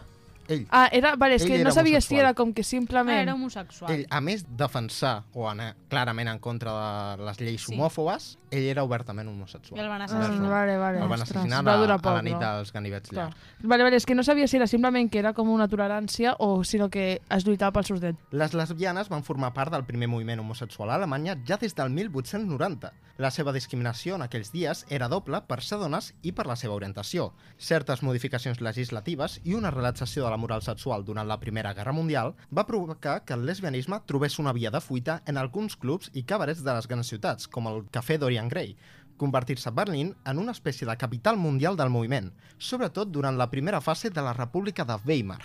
[0.47, 0.67] Ell.
[0.71, 3.17] Ah, era, vale, és Ell que no sabia si era com que simplement...
[3.17, 3.91] Ah, era homosexual.
[3.93, 6.73] Ell, a més defensar o anar clarament en contra
[7.17, 7.73] de les lleis Sí.
[7.75, 9.79] homòfobes, ell era obertament homosexual.
[9.79, 10.49] I el van Ah, assassinar.
[10.49, 10.97] vale, vale.
[10.99, 12.39] El van ostres, assassinar va a, durar a poc, la nit no?
[12.39, 13.29] dels ganivets Clar.
[13.29, 13.37] llargs.
[13.63, 16.63] Vale, vale, és que no sabia si era simplement que era com una tolerància o
[16.63, 18.19] sinó que es lluitava pels seus drets.
[18.31, 22.91] Les lesbianes van formar part del primer moviment homosexual a Alemanya ja des del 1890.
[23.17, 26.73] La seva discriminació en aquells dies era doble per ser dones i per la seva
[26.73, 27.31] orientació.
[27.57, 32.34] Certes modificacions legislatives i una relaxació de la moral sexual durant la Primera Guerra Mundial
[32.49, 36.63] va provocar que el lesbianisme trobés una via de fuita en alguns clubs i cabarets
[36.65, 38.73] de les grans ciutats, com el Café Dorian Gray,
[39.17, 44.09] convertir-se Berlín en una espècie de capital mundial del moviment, sobretot durant la primera fase
[44.09, 45.41] de la República de Weimar.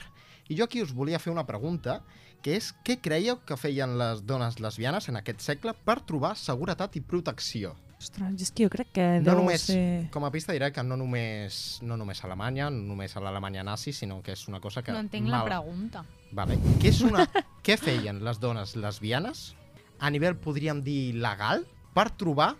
[0.49, 2.01] I jo aquí us volia fer una pregunta,
[2.43, 6.97] que és què creieu que feien les dones lesbianes en aquest segle per trobar seguretat
[6.97, 7.77] i protecció?
[7.99, 10.07] Ostres, és que jo crec que No només, ser...
[10.15, 13.65] com a pista diré que no només, no només a Alemanya, no només a l'Alemanya
[13.67, 14.95] nazi, sinó que és una cosa que...
[14.95, 16.05] No entenc la pregunta.
[16.31, 16.61] Vale.
[16.79, 17.27] Què, és una...
[17.67, 19.49] què feien les dones lesbianes
[19.99, 22.53] a nivell, podríem dir, legal, per trobar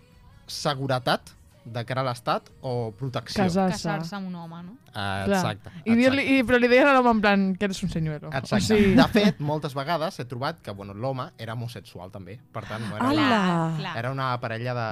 [0.49, 1.31] seguretat
[1.65, 3.43] de cara a l'Estat o protecció?
[3.43, 3.77] Casar-se.
[3.77, 4.75] Casar-se amb un home, no?
[4.89, 5.25] Uh, Clar.
[5.27, 5.73] exacte.
[5.85, 8.31] I dir-li, i, però li deien a l'home en plan que eres un senyuelo.
[8.33, 8.61] Exacte.
[8.61, 8.93] O sigui...
[8.97, 12.39] De fet, moltes vegades he trobat que bueno, l'home era homosexual també.
[12.53, 13.35] Per tant, no era!
[13.79, 13.97] Clar.
[13.99, 14.89] era una parella de,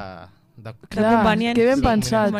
[0.57, 0.73] de...
[0.89, 1.23] Clar,
[1.55, 2.31] que ben pensat.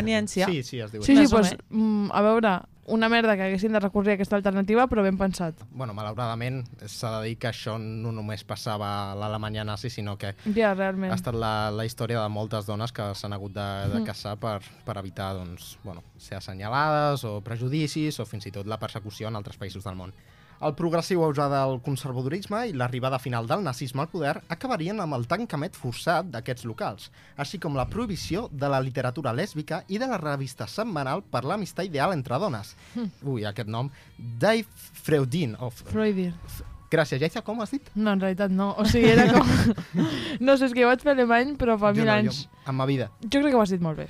[0.49, 2.55] Sí, sí, es diu Sí, sí, doncs, mm, a veure,
[2.88, 5.55] una merda que haguessin de recórrer a aquesta alternativa, però ben pensat.
[5.72, 10.34] Bueno, malauradament s'ha de dir que això no només passava a l'Alemanya nazi, sinó que
[10.55, 11.11] Ja, realment.
[11.11, 14.05] ha estat la, la història de moltes dones que s'han hagut de, de Mm.
[14.07, 18.80] caçar per, per evitar doncs, bueno, ser assenyalades o prejudicis o fins i tot la
[18.80, 20.13] persecució en altres països del món.
[20.58, 25.28] El progressiu auge del conservadorisme i l'arribada final del nazisme al poder acabarien amb el
[25.30, 30.18] tancament forçat d'aquests locals, així com la prohibició de la literatura lèsbica i de la
[30.18, 32.74] revista setmanal per l'amistat ideal entre dones.
[33.22, 33.91] Ui, aquest nom.
[34.18, 34.66] Dave
[35.03, 35.53] Freudin.
[35.62, 36.34] O Freudin.
[36.89, 37.89] Gràcies, Jaiza, com has dit?
[37.93, 38.72] No, en realitat no.
[38.80, 39.45] O sigui, era com...
[40.47, 42.45] no sé, és que jo vaig fer alemany, però fa Jo mil no, anys.
[42.47, 43.12] Jo, en ma vida.
[43.28, 44.08] Jo crec que ho has dit molt bé.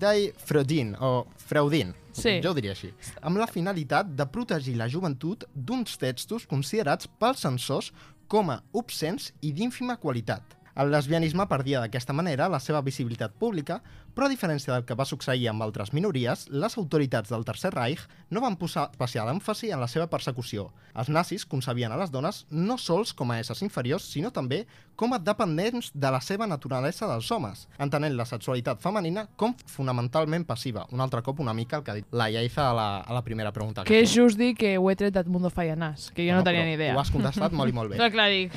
[0.00, 2.38] Dai Freudin, o Freudin, Sí.
[2.42, 2.92] jo ho diria així,
[3.22, 7.92] amb la finalitat de protegir la joventut d'uns textos considerats pels censors
[8.30, 10.59] com a obscens i d'ínfima qualitat.
[10.76, 13.80] El lesbianisme perdia d'aquesta manera la seva visibilitat pública,
[14.14, 18.00] però a diferència del que va succeir amb altres minories, les autoritats del Tercer Reich
[18.30, 20.68] no van posar especial èmfasi en la seva persecució.
[20.94, 24.64] Els nazis concebien a les dones no sols com a éssers inferiors, sinó també
[24.96, 30.44] com a dependents de la seva naturalesa dels homes, entenent la sexualitat femenina com fonamentalment
[30.46, 30.86] passiva.
[30.92, 33.22] Un altre cop una mica el que ha dit la Iaiza a la, a la
[33.24, 33.84] primera pregunta.
[33.84, 36.64] Que és just dir que ho he tret d'Edmundo Fallanàs, que jo Bueno, no tenia
[36.64, 36.94] ni idea.
[36.94, 37.96] ho has contestat molt i molt bé.
[38.00, 38.52] Però clar, dic...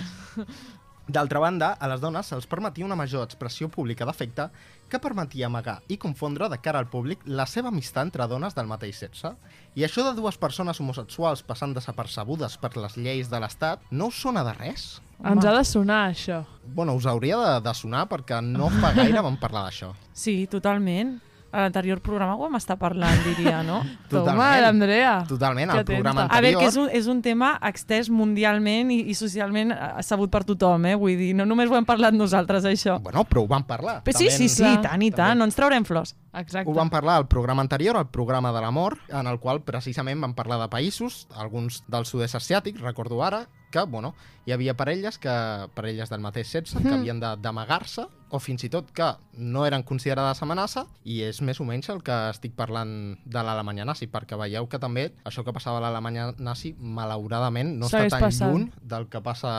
[1.03, 4.45] D'altra banda, a les dones se'ls permetia una major expressió pública d'afecte
[4.87, 8.69] que permetia amagar i confondre de cara al públic la seva amistat entre dones del
[8.71, 9.33] mateix sexe.
[9.75, 14.21] I això de dues persones homosexuals passant desapercebudes per les lleis de l'Estat no us
[14.23, 15.01] sona de res?
[15.19, 16.39] Ens ha de sonar, això.
[16.63, 19.91] Bueno, us hauria de, de sonar perquè no fa gaire vam parlar d'això.
[20.15, 21.17] Sí, totalment.
[21.53, 23.83] A l'anterior programa ho vam estar parlant, diria, no?
[24.09, 25.19] Toma, l'Andrea.
[25.29, 26.61] Totalment, Que el programa A veure, anterior...
[26.63, 30.87] que és un, és un tema extès mundialment i, i socialment eh, sabut per tothom,
[30.89, 30.95] eh?
[30.97, 32.97] Vull dir, no només ho hem parlat nosaltres, això.
[33.05, 33.99] Bueno, però ho vam parlar.
[34.03, 36.15] Però sí, sí, sí, tant, i tant, no ens traurem flors.
[36.33, 36.65] Exacte.
[36.65, 40.33] Ho vam parlar al programa anterior, el programa de l'amor, en el qual precisament vam
[40.33, 45.33] parlar de països, alguns del sud-est asiàtic, recordo ara, que, bueno, hi havia parelles que
[45.77, 46.93] parelles del mateix sexe que Mhm.
[46.97, 49.05] havien d'amagar-se o fins i tot que
[49.37, 52.93] no eren considerades amenaça i és més o menys el que estic parlant
[53.25, 57.89] de l'Alemanya nazi, perquè veieu que també això que passava a l'Alemanya nazi malauradament no
[57.91, 58.51] Segueix està tan passant.
[58.51, 59.53] lluny del que passa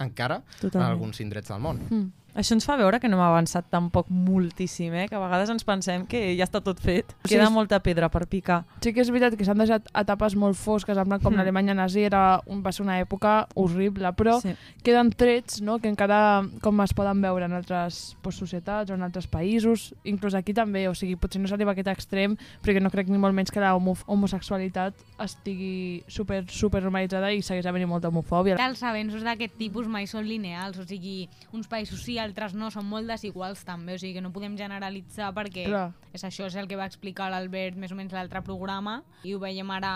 [0.00, 0.80] encara Totalment.
[0.80, 1.82] en alguns indrets del món.
[1.90, 2.12] Mm.
[2.34, 5.06] Això ens fa veure que no hem avançat tampoc moltíssim, eh?
[5.08, 7.12] que a vegades ens pensem que ja està tot fet.
[7.24, 8.64] Sí, Queda és- molta pedra per picar.
[8.82, 11.36] Sí que és veritat que s'han deixat etapes molt fosques, en plan com Mm.
[11.36, 14.54] l'Alemanya nazi era un, va ser una època horrible, però Sí.
[14.82, 19.02] queden trets no, que encara com es poden veure en altres pues, societats o en
[19.02, 22.90] altres països, inclús aquí també, o sigui, potser no s'arriba a aquest extrem, perquè no
[22.90, 27.86] crec ni molt menys que la homo homosexualitat estigui super, super normalitzada i segueix havent
[27.88, 28.56] molta homofòbia.
[28.58, 32.86] Els avenços d'aquest tipus mai són lineals, o sigui, uns països sí, altres no, són
[32.88, 35.86] molt desiguals també, o sigui que no podem generalitzar perquè Clar.
[36.14, 39.40] és això, és el que va explicar l'Albert més o menys l'altre programa i ho
[39.42, 39.92] veiem ara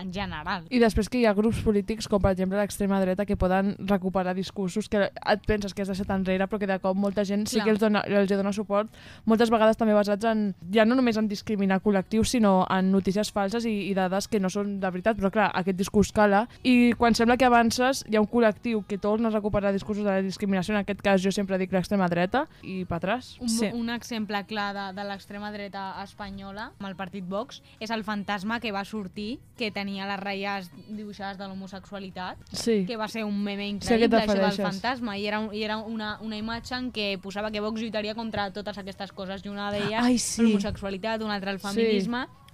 [0.00, 0.68] en general.
[0.70, 4.34] I després que hi ha grups polítics, com per exemple l'extrema dreta, que poden recuperar
[4.34, 7.58] discursos que et penses que has deixat enrere, però que de cop molta gent sí
[7.58, 7.66] Clar.
[7.66, 8.90] que els dona, els dona suport,
[9.24, 13.66] moltes vegades també basats en, ja no només en discriminar col·lectius, sinó en notícies falses
[13.68, 17.16] i, i dades que no són de veritat, però clar, aquest discurs cala, i quan
[17.16, 20.74] sembla que avances, hi ha un col·lectiu que torna a recuperar discursos de la discriminació,
[20.74, 23.36] en aquest cas jo sempre dic l'extrema dreta, i pa atrás.
[23.40, 23.70] Un, sí.
[23.72, 28.60] un exemple clar de, de l'extrema dreta espanyola, amb el partit Vox, és el fantasma
[28.60, 32.84] que va sortir, que tenia les ratlles dibuixades de l'homosexualitat, Sí.
[32.86, 35.78] que va ser un meme Sí, increïble, això del fantasma, i era, un, i era
[35.78, 39.70] una, una imatge en què posava que Vox lluitaria contra totes aquestes coses, i una
[39.72, 40.42] d'elles sí.
[40.42, 41.64] l'homosexualitat, una altra el Sí.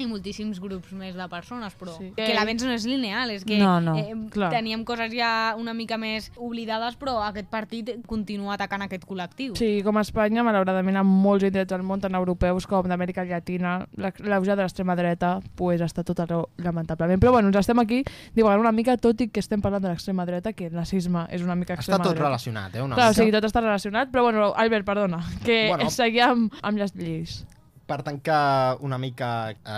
[0.00, 2.12] I moltíssims grups més de persones, però Sí.
[2.16, 4.50] que l'avenç no és lineal, és que No, no, eh, clar.
[4.50, 9.56] teníem coses ja una mica més oblidades, però aquest partit continua atacant aquest col·lectiu.
[9.56, 13.86] Sí, com a Espanya, malauradament, en molts indrets del món, tant europeus com d'Amèrica Llatina,
[13.96, 17.20] la- l'auge de l'extrema dreta pues, està tot arreu, lamentablement.
[17.20, 18.02] Però bueno, ens estem aquí
[18.34, 21.42] divagant una mica, tot i que estem parlant de l'extrema dreta, que el nazisme és
[21.42, 22.24] una mica Està extrema tot dreta.
[22.26, 22.82] relacionat, eh?
[22.82, 23.18] Una Clar, o mica.
[23.22, 25.76] sigui, tot està relacionat, però bueno, Albert, perdona, que Bueno.
[25.84, 25.90] bueno.
[25.90, 27.46] seguíem amb les lleis.
[27.90, 29.28] Per tancar una mica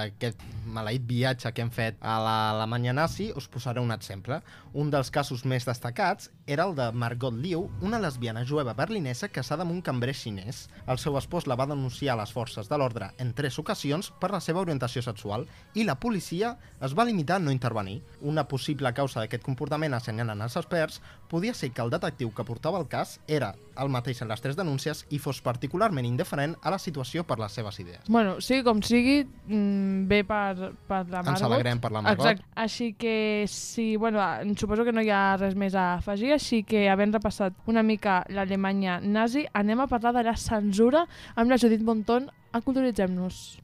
[0.03, 4.37] aquest maleït viatge que hem fet a l'Alemanya nazi, us posaré un exemple.
[4.77, 9.62] Un dels casos més destacats era el de Margot Liu, una lesbiana jueva berlinesa casada
[9.62, 10.66] amb un cambrer xinès.
[10.90, 14.32] El seu espòs la va denunciar a les forces de l'ordre en tres ocasions per
[14.32, 18.01] la seva orientació sexual i la policia es va limitar a no intervenir.
[18.20, 22.80] Una possible causa d'aquest comportament, assenyalen els experts, podia ser que el detectiu que portava
[22.80, 26.80] el cas era el mateix en les tres denúncies i fos particularment indiferent a la
[26.82, 28.05] situació per les seves idees.
[28.09, 31.32] Bueno, sigui com sigui, mm, bé per, per la Margot.
[31.36, 32.26] Ens alegrem per la Margot.
[32.26, 32.51] Exacte.
[32.55, 34.20] Així que, sí, bueno,
[34.59, 38.22] suposo que no hi ha res més a afegir, així que havent repassat una mica
[38.28, 41.07] l'Alemanya nazi, anem a parlar de la censura
[41.37, 43.59] amb la Judit Bonton a Culturitzem-nos.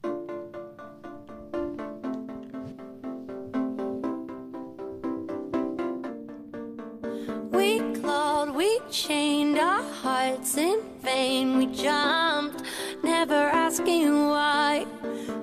[7.51, 11.57] We clawed, we chained our hearts in vain.
[11.57, 12.63] We jumped,
[13.03, 14.85] never asking why.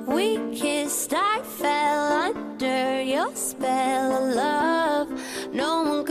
[0.06, 5.08] We kissed, I fell under your spell of love.
[5.52, 6.05] No one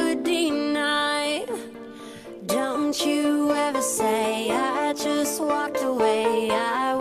[2.97, 6.49] Don't you ever say I just walked away.
[6.49, 6.95] I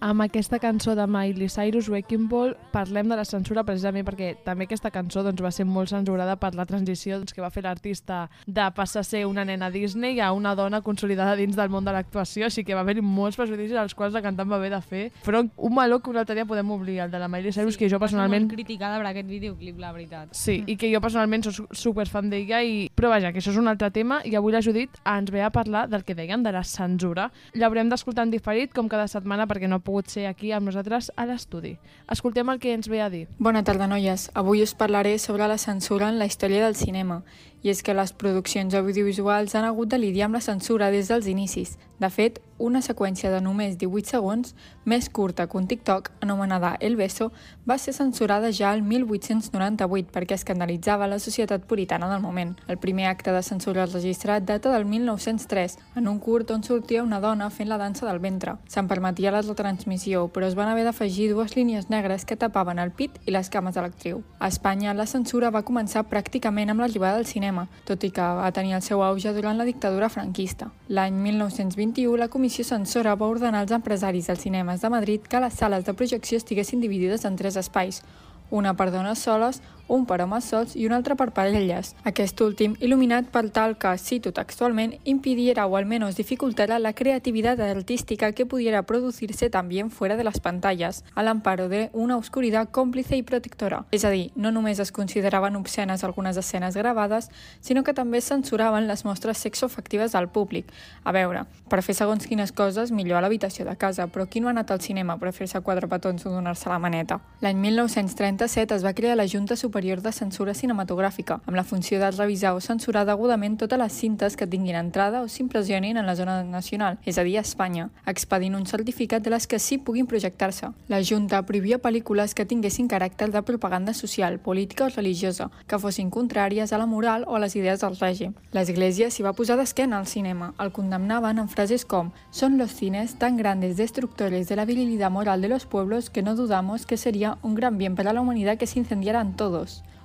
[0.00, 4.64] Amb aquesta cançó de Miley Cyrus, Wrecking Ball, parlem de la censura precisament perquè també
[4.64, 8.22] aquesta cançó doncs, va ser molt censurada per la transició doncs, que va fer l'artista
[8.46, 11.92] de passar a ser una nena Disney a una dona consolidada dins del món de
[11.92, 15.02] l'actuació, així que va haver-hi molts prejudicis als quals la cantant va haver de fer.
[15.26, 17.84] Però un meló que un altre dia podem oblidar, el de la Miley Cyrus, sí,
[17.84, 18.48] que jo personalment...
[18.48, 20.32] Molt criticada per aquest videoclip, la veritat.
[20.32, 22.88] Sí, i que jo personalment soc superfan d'ella, i...
[22.96, 25.52] però vaja, que això és un altre tema, i avui la Judit ens ve a
[25.52, 27.28] parlar del que deien de la censura.
[27.52, 31.10] L'haurem d'escoltar en diferit, com cada setmana, perquè no ha pogut ser aquí amb nosaltres
[31.18, 31.74] a l'estudi.
[32.14, 33.26] Escoltem el que ens ve a dir.
[33.42, 34.28] Bona tarda, noies.
[34.38, 37.24] Avui us parlaré sobre la censura en la història del cinema.
[37.62, 41.28] I és que les produccions audiovisuals han hagut de lidiar amb la censura des dels
[41.28, 41.76] inicis.
[42.00, 44.54] De fet, una seqüència de només 18 segons,
[44.88, 47.30] més curta que un TikTok, anomenada El Beso,
[47.68, 52.54] va ser censurada ja el 1898 perquè escandalitzava la societat puritana del moment.
[52.68, 57.20] El primer acte de censura registrat data del 1903, en un curt on sortia una
[57.20, 58.56] dona fent la dansa del ventre.
[58.68, 62.92] Se'n permetia la retransmissió, però es van haver d'afegir dues línies negres que tapaven el
[62.92, 64.22] pit i les cames de l'actriu.
[64.38, 67.49] A Espanya, la censura va començar pràcticament amb l'arribada del cinema,
[67.88, 70.70] tot i que va tenir el seu auge durant la dictadura franquista.
[70.88, 75.54] L'any 1921, la Comissió Censora va ordenar als empresaris dels cinemes de Madrid que les
[75.54, 78.02] sales de projecció estiguessin dividides en tres espais,
[78.50, 81.94] una per dones soles, un per homes sols i un altre per parelles.
[82.06, 87.60] Aquest últim, il·luminat per tal que, cito textualment, impidiera o al menos dificultara la creatividad
[87.60, 93.16] artística que pudiera producirse también fuera de las pantallas, al amparo de una oscuridad cómplice
[93.16, 93.84] i protectora.
[93.90, 97.30] És a dir, no només es consideraven obscenes algunes escenes gravades,
[97.60, 100.70] sinó que també censuraven les mostres sexoafectives al públic.
[101.02, 104.46] A veure, per fer segons quines coses, millor a l'habitació de casa, però qui no
[104.48, 107.18] ha anat al cinema per fer-se quatre petons o donar-se la maneta?
[107.42, 112.10] L'any 1937 es va crear la Junta Superior de Censura Cinematogràfica, amb la funció de
[112.10, 116.42] revisar o censurar degudament totes les cintes que tinguin entrada o s'impressionin en la zona
[116.44, 120.68] nacional, és a dir, a Espanya, expedint un certificat de les que sí puguin projectar-se.
[120.88, 126.10] La Junta prohibia pel·lícules que tinguessin caràcter de propaganda social, política o religiosa, que fossin
[126.10, 128.34] contràries a la moral o a les idees del règim.
[128.52, 130.52] L'Església s'hi va posar d'esquena al cinema.
[130.60, 135.40] El condemnaven amb frases com «Son los cines tan grandes destructores de la virilidad moral
[135.40, 138.66] de los pueblos que no dudamos que sería un gran bien para la humanidad que
[138.66, 139.59] se incendiaran todos».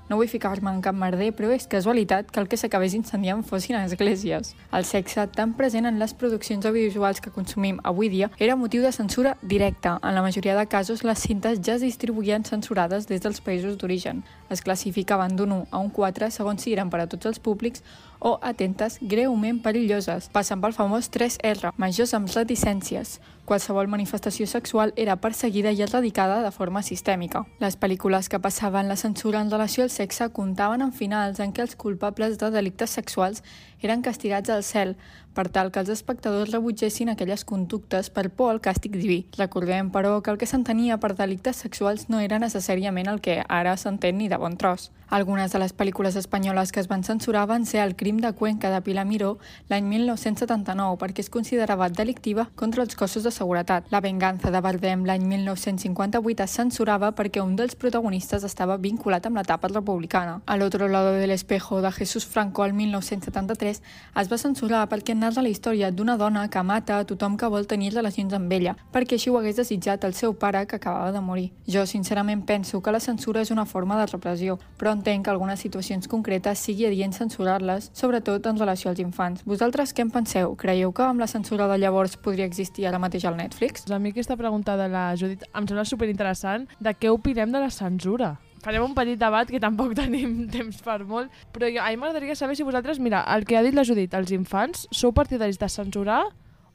[0.06, 3.80] No vull ficar-me en cap merder, però és casualitat que el que s'acabés incendiant fossin
[3.80, 4.51] esglésies.
[4.70, 8.91] El sexe, tan present en les produccions audiovisuals que consumim avui dia, era motiu de
[8.93, 9.95] censura directa.
[10.03, 14.22] En la majoria de casos, les cintes ja es distribuïen censurades des dels països d'origen.
[14.53, 17.82] Es classificaven d'un 1 a un 4 segons si eren per a tots els públics
[18.20, 23.18] o atentes greument perilloses, passant pel famós 3R, majors amb reticències.
[23.46, 27.43] Qualsevol manifestació sexual era perseguida i erradicada de forma sistèmica.
[27.62, 31.62] Les pel·lícules que passaven la censura en relació al sexe comptaven en finals en què
[31.62, 33.43] els culpables de delictes sexuals
[33.86, 34.96] eren castigats al cel,
[35.36, 39.21] per tal que els espectadors rebutgessin aquelles conductes per por al càstig diví.
[39.38, 43.75] Recordem, però, que el que s'entenia per delictes sexuals no era necessàriament el que ara
[43.77, 44.89] s'entén ni de bon tros.
[45.07, 48.71] Algunes de les pel·lícules espanyoles que es van censurar van ser El crim de Cuenca
[48.73, 49.38] de Pilar Miró
[49.69, 53.86] l'any 1979 perquè es considerava delictiva contra els cossos de seguretat.
[53.93, 59.38] La venganza de Bardem l'any 1958 es censurava perquè un dels protagonistes estava vinculat amb
[59.38, 60.39] l'etapa republicana.
[60.45, 63.81] A l'Otro lado del espejo de Jesús Franco el 1973
[64.21, 67.65] es va censurar perquè narra la història d'una dona que mata a tothom que vol
[67.65, 71.21] tenir relacions amb ella, perquè així ho hagués desitjat el seu pare que acabava de
[71.21, 71.47] morir.
[71.65, 75.59] Jo sincerament penso que la censura és una forma de repressió, però entenc que algunes
[75.65, 79.41] situacions concretes sigui adient censurar-les, sobretot en relació als infants.
[79.49, 80.53] Vosaltres què en penseu?
[80.55, 83.89] Creieu que amb la censura de llavors podria existir ara mateix al Netflix?
[83.89, 87.73] A mi aquesta pregunta de la Judit em sembla superinteressant de què opinem de la
[87.73, 88.36] censura.
[88.66, 92.34] Farem un petit debat que tampoc tenim temps per molt, però jo, a mi m'agradaria
[92.38, 95.70] saber si vosaltres, mira, el que ha dit la Judit, els infants, sou partidaris de
[95.70, 96.24] censurar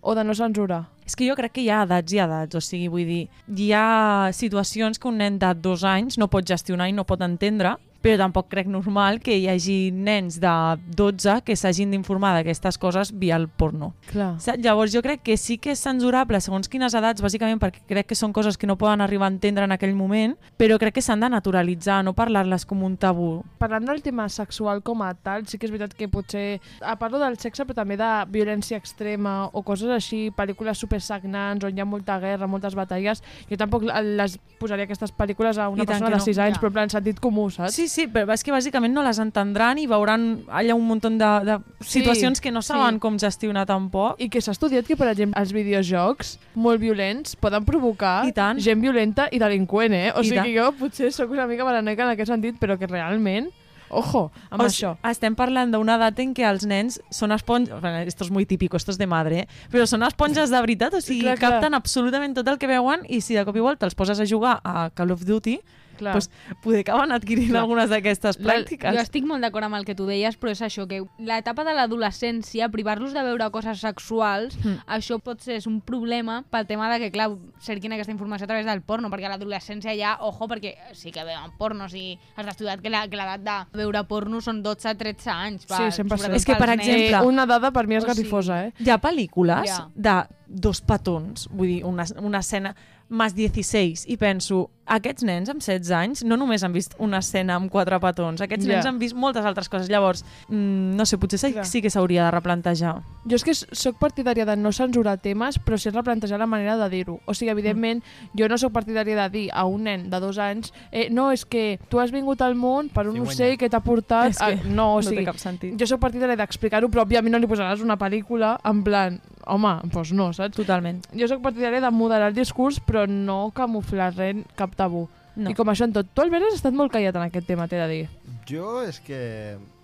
[0.01, 0.85] o de no censurar?
[1.03, 3.73] És que jo crec que hi ha edats i edats, o sigui, vull dir, hi
[3.75, 7.75] ha situacions que un nen de dos anys no pot gestionar i no pot entendre
[8.03, 10.53] però tampoc crec normal que hi hagi nens de
[10.97, 13.93] 12 que s'hagin d'informar d'aquestes coses via el porno.
[14.11, 14.37] Clar.
[14.59, 18.17] Llavors jo crec que sí que és censurable segons quines edats, bàsicament perquè crec que
[18.19, 21.21] són coses que no poden arribar a entendre en aquell moment, però crec que s'han
[21.21, 23.43] de naturalitzar, no parlar-les com un tabú.
[23.59, 26.61] Parlant del tema sexual com a tal, sí que és veritat que potser...
[26.81, 31.65] A parlo del sexe, però també de violència extrema o coses així, pel·lícules super sagnants
[31.69, 33.21] on hi ha molta guerra, moltes batalles.
[33.51, 36.25] Jo tampoc les posaria aquestes pel·lícules a una I persona que de no.
[36.25, 36.61] 6 anys, Ja.
[36.61, 37.75] però en plan sentit comú, saps?
[37.75, 41.11] Sí, sí, però és que bàsicament no les entendran i veuran allà un munt de,
[41.19, 43.01] de Sí, situacions que no saben sí.
[43.03, 44.17] com gestionar tampoc.
[44.23, 48.61] I que s'ha estudiat que, per exemple, els videojocs molt violents poden provocar I tant.
[48.63, 50.11] gent violenta i delinqüent, eh?
[50.15, 50.47] O I sigui tant.
[50.47, 53.51] que jo potser sóc una mica paranoica en aquest sentit, però que realment,
[53.91, 54.93] ojo, amb O això.
[55.11, 57.75] estem parlant d'una edat en què els nens són esponges...
[57.81, 59.49] Bueno, esto es muy típico, esto es de madre, eh?
[59.73, 61.51] però són esponges de veritat, o sigui, Clar, clar.
[61.59, 64.27] capten absolutament tot el que veuen i si de cop i volta els poses a
[64.27, 65.59] jugar a Call of Duty,
[66.01, 66.15] Clar.
[66.17, 66.31] doncs
[66.65, 67.63] poder acaben adquirint Clar.
[67.63, 68.95] algunes d'aquestes pràctiques.
[68.97, 71.75] Jo estic molt d'acord amb el que tu deies, però és això, que l'etapa de
[71.77, 74.79] l'adolescència, privar-los de veure coses sexuals, Mm.
[74.87, 77.31] això pot ser és un problema pel tema de que, clar,
[77.61, 81.25] cerquin aquesta informació a través del porno, perquè a l'adolescència ja, ojo, perquè sí que
[81.25, 85.29] veuen porno, o sigui, has estudiat que la- que l'edat de veure porno són 12-13
[85.31, 85.63] anys.
[85.63, 85.93] Sí, 100%.
[86.17, 86.89] sobretot És que, per pels nens.
[86.89, 88.73] exemple, Una dada per mi és gatifosa, eh?
[88.79, 89.89] Hi ha pel·lícules Ja.
[89.95, 92.75] de dos petons, vull dir, una, una escena
[93.09, 97.55] més 16, i penso, aquests nens amb 16 anys no només han vist una escena
[97.57, 98.73] amb quatre petons, aquests Ja.
[98.75, 99.89] nens han vist moltes altres coses.
[99.89, 101.65] Llavors, mm, no sé, potser sí, Clar.
[101.67, 102.97] sí que s'hauria de replantejar.
[103.29, 106.89] Jo és que sóc partidària de no censurar temes, però sí replantejar la manera de
[106.91, 107.21] dir-ho.
[107.27, 108.03] O sigui, evidentment,
[108.37, 111.45] jo no sóc partidària de dir a un nen de dos anys eh, no, és
[111.45, 113.31] que tu has vingut al món per un Cigüenya.
[113.31, 114.31] ocell que t'ha portat...
[114.31, 114.69] És que a...
[114.69, 115.79] No, o no té sigui, cap sentit.
[115.79, 120.13] jo sóc partidària d'explicar-ho, però òbviament no li posaràs una pel·lícula en plan, home, doncs
[120.13, 120.57] no, saps?
[120.57, 121.03] Totalment.
[121.15, 125.05] Jo sóc partidària de moderar el discurs, però no camuflar res, cap tabú.
[125.37, 125.53] No.
[125.53, 126.09] I com això en tot.
[126.13, 128.09] Tu, Albert, has estat molt callat en aquest tema, t'he de dir.
[128.51, 129.21] Jo és que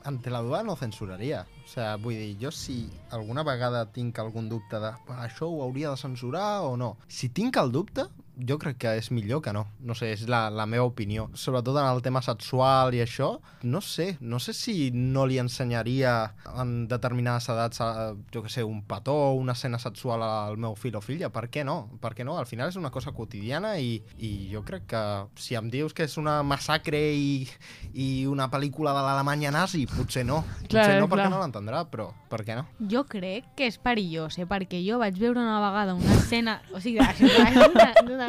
[0.07, 1.45] ante la duda no censuraria.
[1.65, 2.85] O sea, vull dir, jo si
[3.15, 7.29] alguna vegada tinc algun dubte de "Va, això ho hauria de censurar o no, si
[7.29, 8.05] tinc el dubte,
[8.37, 9.65] jo crec que és millor que no.
[9.81, 11.29] No sé, és la, la meva opinió.
[11.35, 14.17] Sobretot en el tema sexual i això, no sé.
[14.21, 16.15] No sé si no li ensenyaria
[16.55, 20.99] en determinades edats, a, jo que sé, un petó, una escena sexual al meu fill
[20.99, 21.31] o filla.
[21.33, 21.79] Per què no?
[22.03, 22.37] Per què no?
[22.39, 25.03] Al final és una cosa quotidiana i, i jo crec que
[25.41, 27.47] si em dius que és una massacre i,
[27.95, 30.43] i una pel·lícula de l'Alemanya nazi, potser no.
[30.67, 31.13] Clar, potser no clar.
[31.15, 32.67] perquè no l'entendrà, però per què no?
[32.93, 34.47] Jo crec que és perillós, eh?
[34.49, 37.29] perquè jo vaig veure una vegada una escena, o sigui, això
[38.07, 38.26] d'una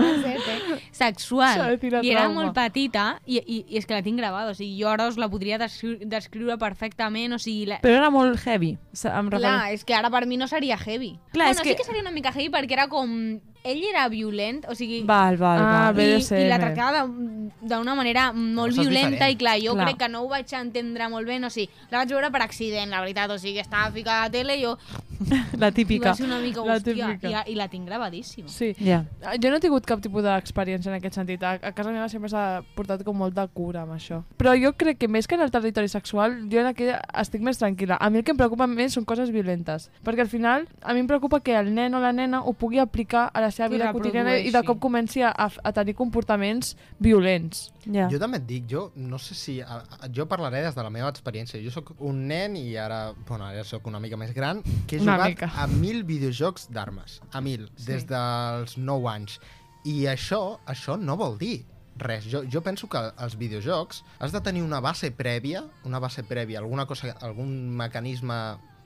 [0.91, 4.77] sexual, i era molt petita, i, i, i és que la tinc gravada, o sigui,
[4.81, 7.65] jo ara us la podria descri descriure perfectament, o sigui...
[7.71, 7.79] La...
[7.83, 8.75] Però era molt heavy.
[9.07, 11.13] Em Clar, és que ara per mi no seria heavy.
[11.33, 13.39] Clar, bueno, és sí que- que seria una mica heavy perquè era com...
[13.64, 15.01] Ell era violent, o sigui...
[15.03, 15.99] Val, val, Ah, val.
[15.99, 16.39] I, BDSM.
[16.45, 19.34] i la tractava de- d'una manera molt és violenta diferent.
[19.34, 19.86] i clar, jo Clar.
[19.88, 22.89] crec que no ho vaig entendre molt bé, no sé, la vaig veure per accident,
[22.89, 24.78] la veritat, o sigui, estava ficada a la tele i jo
[25.58, 26.14] La i típica.
[26.14, 27.43] ser una mica, La hòstia, típica.
[27.47, 28.47] i, i la tinc gravadíssima.
[28.49, 28.74] Sí.
[28.80, 29.03] Ja.
[29.24, 31.41] Ah, Jo no he tingut cap tipus d'experiència en aquest sentit.
[31.43, 34.22] A, a casa meva sempre s'ha portat com molta cura amb això.
[34.38, 36.86] Però jo crec que més que en el territori sexual, jo en aquí
[37.18, 37.97] estic més tranquil·la.
[37.99, 39.89] A mi el que em preocupa més són coses violentes.
[40.05, 42.78] Perquè al final, a mi em preocupa que el nen o la nena ho pugui
[42.80, 46.75] aplicar a la seva I vida quotidiana i de cop comenci a, a tenir comportaments
[46.99, 47.71] violents.
[47.85, 48.07] Ja.
[48.11, 49.57] Jo també et dic, jo no sé si...
[49.61, 51.61] A, a, jo parlaré des de la meva experiència.
[51.63, 55.01] Jo sóc un nen i ara, bueno, ara sóc una mica més gran, que he
[55.01, 55.51] Una jugat mica.
[55.55, 57.21] a mil videojocs d'armes.
[57.31, 57.85] A mil, Sí.
[57.93, 59.39] des dels 9 anys.
[59.85, 61.65] I això, això no vol dir
[61.97, 62.25] res.
[62.29, 66.59] Jo, jo penso que als videojocs has de tenir una base prèvia, una base prèvia,
[66.59, 68.35] alguna cosa, algun mecanisme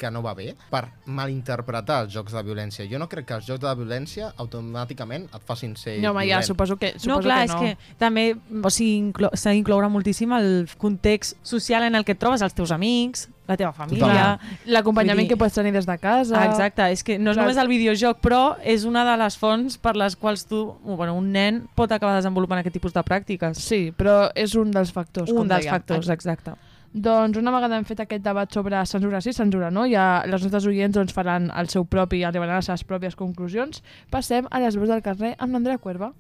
[0.01, 2.87] que no va bé, per malinterpretar els jocs de violència.
[2.89, 6.41] Jo no crec que els jocs de violència automàticament et facin ser no, home, ja,
[6.45, 7.59] suposo que, suposo No, clar, que no.
[7.61, 8.25] és que també
[8.63, 10.49] o sigui, inclo s'ha d'incloure moltíssim el
[10.81, 14.39] context social en el que et trobes, els teus amics, la teva família...
[14.71, 16.37] L'acompanyament dir- que pots tenir des de casa...
[16.39, 17.45] Ah, exacte, és que no és Clar.
[17.45, 21.31] només el videojoc, però és una de les fonts per les quals tu, bueno, un
[21.35, 23.59] nen pot acabar desenvolupant aquest tipus de pràctiques.
[23.59, 25.29] Sí, però és un dels factors.
[25.33, 25.75] Un com dels dèiem.
[25.75, 26.55] factors, exacte.
[26.93, 30.67] Doncs una vegada hem fet aquest debat sobre censura sí, censura no, ja les nostres
[30.67, 33.79] oients doncs, faran el seu propi, arribaran a les seves pròpies conclusions.
[34.11, 36.11] Passem a les veus del carrer amb l'Andrea Cuerva.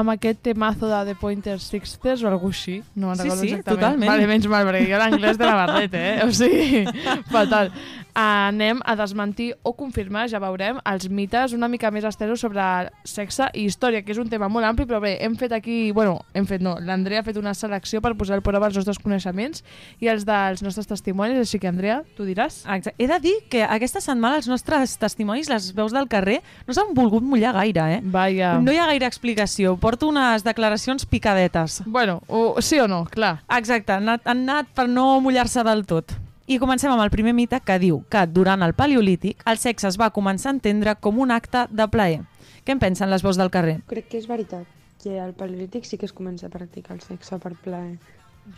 [0.00, 3.48] Amb aquest temazo de The Pointer Sixers o alguna així, no me'n Sí, recordo sí,
[3.52, 3.80] exactament.
[3.80, 4.10] totalment.
[4.10, 6.12] Vale, menys mal, perquè jo l'anglès de la barret, eh?
[6.24, 6.84] O sigui,
[7.34, 7.72] fatal.
[8.14, 12.62] Anem a desmentir o confirmar, ja veurem, els mites una mica més estesos sobre
[13.04, 16.20] sexe i història, que és un tema molt ampli, però bé, hem fet aquí, bueno,
[16.34, 19.64] hem fet no, l'Andrea ha fet una selecció per posar al prova els nostres coneixements
[20.00, 22.62] i els dels nostres testimonis, així que Andrea, tu diràs?
[22.66, 22.94] Exacte.
[22.98, 26.94] He de dir que aquesta setmana els nostres testimonis, les veus del carrer, no s'han
[26.96, 28.00] volgut mullar gaire, eh?
[28.02, 28.56] Vaja.
[28.62, 29.76] No hi ha gaire explicació.
[29.80, 31.82] Porto unes declaracions picadetes.
[31.86, 33.40] Bueno, o, sí o no, clar.
[33.58, 36.16] Exacte, han anat, han anat per no mullar-se del tot.
[36.50, 39.98] I comencem amb el primer mite que diu que durant el paleolític el sexe es
[40.00, 42.24] va començar a entendre com un acte de plaer.
[42.66, 43.76] Què en pensen les veus del carrer?
[43.92, 44.66] Crec que és veritat
[44.98, 48.00] que al paleolític sí que es comença a practicar el sexe per plaer.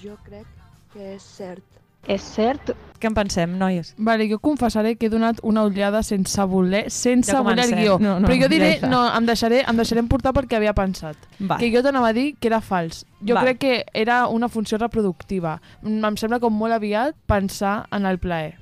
[0.00, 0.48] Jo crec
[0.94, 1.81] que és cert.
[2.06, 2.72] És cert?
[3.02, 3.94] Què en pensem, noies?
[3.98, 7.96] Vale, jo confessaré que he donat una ullada sense voler, sense Ja voler el guió.
[7.98, 8.90] No, no, Però jo diré, ja està.
[8.90, 11.16] no, em deixaré, em deixaré emportar perquè havia pensat.
[11.40, 11.58] Va.
[11.58, 13.04] Que jo t'anava a dir que era fals.
[13.26, 13.42] Jo Va.
[13.42, 15.60] crec que era una funció reproductiva.
[15.82, 18.58] Mm, Em sembla com molt aviat pensar en el plaer.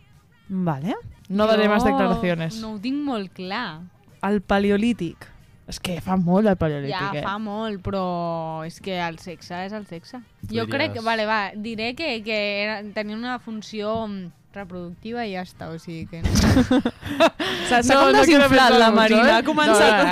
[0.49, 0.97] Vale.
[1.29, 2.61] No daré más declaraciones.
[2.61, 3.83] No ho tinc molt clar.
[4.23, 5.17] El paleolític.
[5.71, 7.23] És que fa molt el paleolític, Ja, eh?
[7.23, 8.03] fa molt, però
[8.67, 10.19] és que el sexe és el sexe.
[10.51, 13.95] Jo diries- crec que, vale, va, diré que, que era, tenia una funció
[14.53, 16.23] reproductiva i ja està, o sigui que...
[17.71, 20.03] S'ha s'ha com desinflat la Marina, ha començat...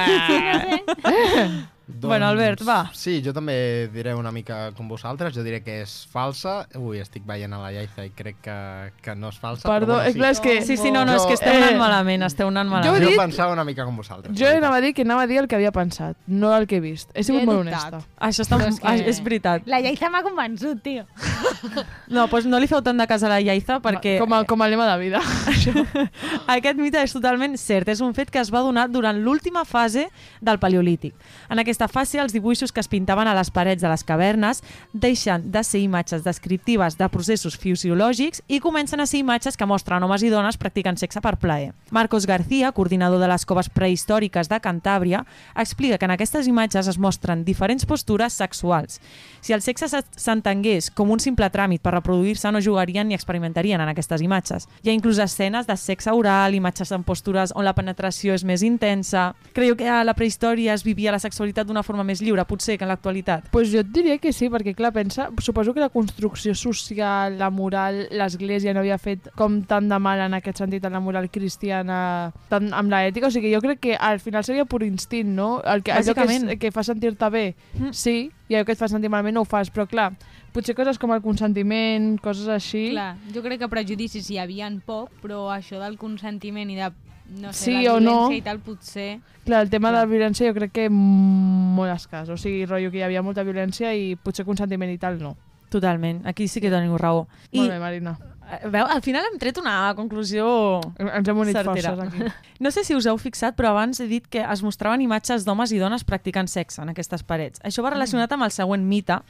[1.02, 1.58] No,
[1.88, 2.90] Bueno, Albert, va.
[2.92, 5.32] Sí, jo també diré una mica com vosaltres.
[5.34, 6.66] Jo diré que és falsa.
[6.76, 8.56] Ui, estic veient a la Llaiza i crec que,
[9.02, 9.64] que no és falsa.
[9.66, 11.78] Perdó, però eh, clar, és que- Sí, sí, no, no, és que esteu Eh, anant
[11.80, 12.96] malament, esteu anant Jo malament.
[13.02, 14.36] he Jo dit- pensava una mica com vosaltres.
[14.38, 16.76] Jo anava a dir que anava a dir el que havia pensat, no el que
[16.76, 17.10] he vist.
[17.14, 17.94] He sigut Jo he molt dubtat.
[17.94, 18.10] honesta.
[18.20, 18.60] Això està...
[18.68, 19.62] És que- És veritat.
[19.66, 21.06] La Lleida m'ha convençut, tio.
[22.08, 24.18] No, doncs no li feu tant de cas a la Llaiza perquè...
[24.18, 25.20] Com a, com a lema de vida.
[26.48, 27.88] Aquest mite és totalment cert.
[27.92, 30.06] És un fet que es va donar durant l'última fase
[30.40, 31.14] del Paleolític.
[31.50, 35.44] En aquesta fase, els dibuixos que es pintaven a les parets de les cavernes deixen
[35.52, 40.24] de ser imatges descriptives de processos fisiològics i comencen a ser imatges que mostren homes
[40.26, 41.70] i dones practicant sexe per plaer.
[41.94, 45.20] Marcos García, coordinador de les coves prehistòriques de Cantàbria,
[45.54, 48.98] explica que en aquestes imatges es mostren diferents postures sexuals.
[49.40, 53.80] Si el sexe se- s'entengués com un simple tràmit per reproduir-se, no jugarien ni experimentarien
[53.80, 54.66] en aquestes imatges.
[54.82, 58.66] Hi ha inclús escenes de sexe oral, imatges en postures on la penetració és més
[58.66, 59.30] intensa.
[59.54, 62.84] Creieu que a la prehistòria es vivia la sexualitat d'una forma més lliure, potser, que
[62.86, 63.50] en l'actualitat?
[63.52, 67.50] pues jo et diria que sí, perquè clar, pensa, suposo que la construcció social, la
[67.50, 71.28] moral, l'església no havia fet com tant de mal en aquest sentit en la moral
[71.30, 75.58] cristiana, tant amb l'ètica, o sigui, jo crec que al final seria pur instint, no?
[75.62, 77.46] El que, allò que, és, que fa sentir-te bé,
[77.78, 77.92] Mm.
[77.92, 80.12] sí, i allò que et fa sentir malament no ho fas, però clar,
[80.52, 82.90] potser coses com el consentiment, coses així...
[82.94, 86.90] Clar, jo crec que prejudicis hi havia poc, però això del consentiment i de,
[87.28, 88.30] no sé, Sí la o no.
[88.32, 89.20] i tal, potser...
[89.44, 92.98] Clar, el tema de la violència jo crec que molt escàs, o sigui, rotllo que
[93.00, 95.36] hi havia molta violència i potser consentiment i tal no.
[95.68, 97.26] Totalment, aquí sí que teniu raó.
[97.52, 98.16] Molt bé, Marina.
[98.48, 101.90] Eh, Veu, al final hem tret una conclusió Ens hem unit certera.
[101.94, 102.32] forces aquí.
[102.64, 105.70] No sé si us heu fixat, però abans he dit que es mostraven imatges d'homes
[105.72, 107.60] i dones practicant sexe en aquestes parets.
[107.62, 109.20] Això va relacionat amb el següent mite,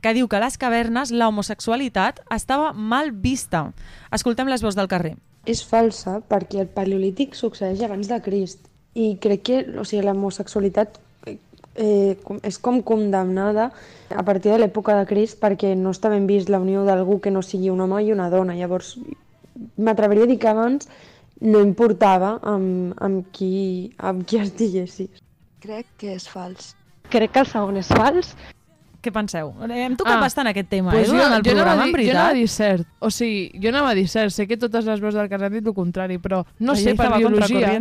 [0.00, 3.72] que diu que a les cavernes la homosexualitat estava mal vista.
[4.14, 5.16] Escoltem les veus del carrer.
[5.48, 8.66] És falsa perquè el paleolític succeeix abans de Crist
[8.98, 10.98] i crec que o sigui, l'homosexualitat
[11.78, 13.70] eh, és com condemnada
[14.10, 17.32] a partir de l'època de Crist perquè no està ben vist la unió d'algú que
[17.32, 18.56] no sigui un home i una dona.
[18.58, 18.96] Llavors,
[19.78, 20.90] m'atreviria a dir que abans
[21.40, 25.22] no importava amb, amb, qui, amb qui estiguessis.
[25.62, 26.74] Crec que és fals.
[27.12, 28.34] Crec que el segon és fals.
[29.08, 29.54] Què penseu?
[29.64, 32.04] Hem tocat Ah, bastant aquest tema, pues eh, durant el jo programa, a en dir,
[32.04, 32.34] jo anava a veritat.
[32.36, 32.86] dir cert.
[33.00, 34.30] O sigui, jo anava a dir cert.
[34.36, 36.94] Sé que totes les veus del carrer han dit el contrari, però no La sé,
[36.94, 37.72] per biologia...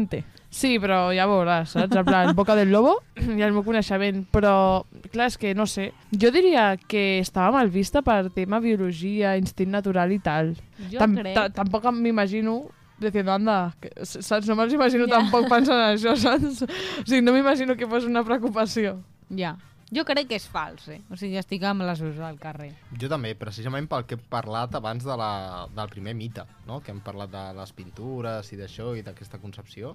[0.49, 1.91] Sí, però ja veuràs, saps?
[1.99, 4.21] En plan, boca del lobo i el meu coneixement.
[4.31, 5.89] Però, clar, és que no sé.
[6.15, 10.53] Jo diria que estava mal vista per tema biologia, instint natural i tal.
[10.89, 11.33] Jo Tam crec.
[11.35, 12.61] ta- Tampoc m'imagino
[12.97, 14.47] diciendo, anda, que, saps?
[14.47, 15.17] No me'ls imagino Ja.
[15.19, 16.63] tampoc pensant en això, saps?
[16.63, 19.01] O sigui, no m'imagino que fos una preocupació.
[19.29, 19.57] Ja.
[19.87, 20.97] Jo crec que és fals, eh?
[21.07, 22.73] O sigui, estic amb les veus del carrer.
[22.99, 25.29] Jo també, precisament pel que he parlat abans de la,
[25.77, 26.81] del primer mite, no?
[26.83, 29.93] que hem parlat de les pintures i d'això i d'aquesta concepció.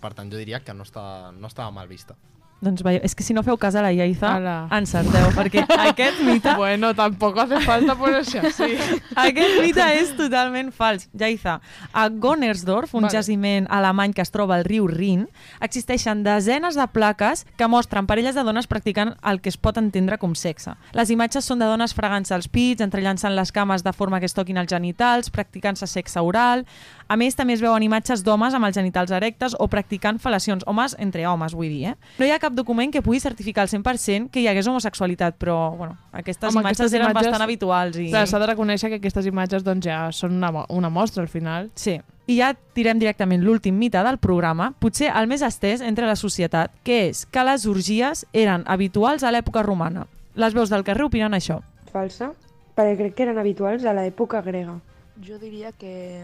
[0.00, 1.04] Per tant, jo diria que no, està,
[1.36, 2.16] no estava mal vista.
[2.60, 4.54] Doncs veieu, és que si no feu cas a la Ala.
[4.74, 6.54] encerteu, perquè aquest mite...
[6.58, 8.74] Bueno, tampoc hace falta ponerse así.
[9.14, 11.08] Aquest mite és totalment fals.
[11.14, 11.60] Jaiza,
[11.92, 13.14] a Gonnersdorf, un Vale.
[13.14, 15.28] jaciment alemany que es troba al riu Rin,
[15.60, 20.18] existeixen desenes de plaques que mostren parelles de dones practicant el que es pot entendre
[20.18, 20.74] com sexe.
[20.98, 24.34] Les imatges són de dones fregant-se els pits, entrellançant les cames de forma que es
[24.34, 26.66] toquin els genitals, practicant-se sexe oral...
[27.08, 30.60] A més, també es veuen imatges d'homes amb els genitals erectes o practicant fel·lacions.
[30.68, 31.94] Homes entre homes, vull dir, eh?
[32.18, 35.74] No hi ha cap document que pugui certificar al 100% que hi hagués homosexualitat, però,
[35.76, 37.96] bueno, aquestes Home, imatges aquestes eren imatges- bastant habituals.
[37.98, 38.10] I...
[38.12, 41.70] S'ha de reconèixer que aquestes imatges doncs, ja són una, una mostra al final.
[41.74, 46.16] Sí, I ja tirem directament l'últim mite del programa, potser el més estès entre la
[46.16, 50.06] societat, que és que les orgies eren habituals a l'època romana.
[50.36, 51.62] Les veus del carrer opinen això.
[51.90, 52.34] Falsa,
[52.76, 54.76] perquè crec que eren habituals a l'època grega.
[55.24, 56.22] Jo diria que,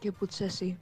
[0.00, 0.72] que potser sí.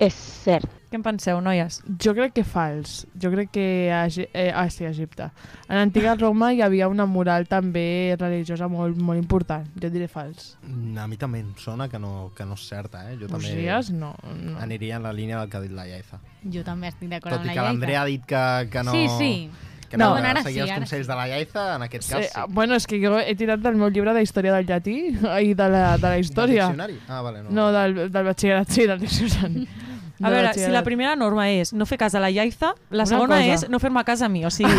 [0.00, 0.64] És cert.
[0.90, 1.76] Què en penseu, noies?
[2.02, 3.04] Jo crec que fals.
[3.20, 5.28] Jo crec que a, eh, ah, sí, a Egipte.
[5.68, 9.68] A l'antiga Roma hi havia una moral també religiosa molt, molt important.
[9.78, 10.56] Jo diré fals.
[10.66, 13.18] Mm, A mi també em sona que no, que no és certa, eh?
[13.20, 14.56] Jo també Orgies, no, no.
[14.58, 16.18] aniria en la línia del que ha dit la Iaiza.
[16.50, 18.92] Jo també estic d'acord Tot amb i la que l'Andrea ha dit que, que no...
[18.96, 19.50] Sí, sí.
[19.90, 22.12] Que no, No, ara seguir sí, els ara consells de la Iaiza, en aquest Sí,
[22.14, 22.32] cas sí.
[22.38, 24.96] ah, bueno, és que jo he tirat del meu llibre de història del llatí
[25.50, 26.66] i de la, de la història.
[26.68, 26.98] diccionari?
[27.08, 27.50] Ah, vale, no.
[27.50, 29.68] No, del, del batxillerat, sí, del diccionari.
[30.20, 33.04] A Del veure, si la primera norma és no fer cas a la Iaiza, la
[33.04, 33.54] Una segona cosa.
[33.54, 34.44] és no fer-me cas a mi.
[34.44, 34.76] O sigui,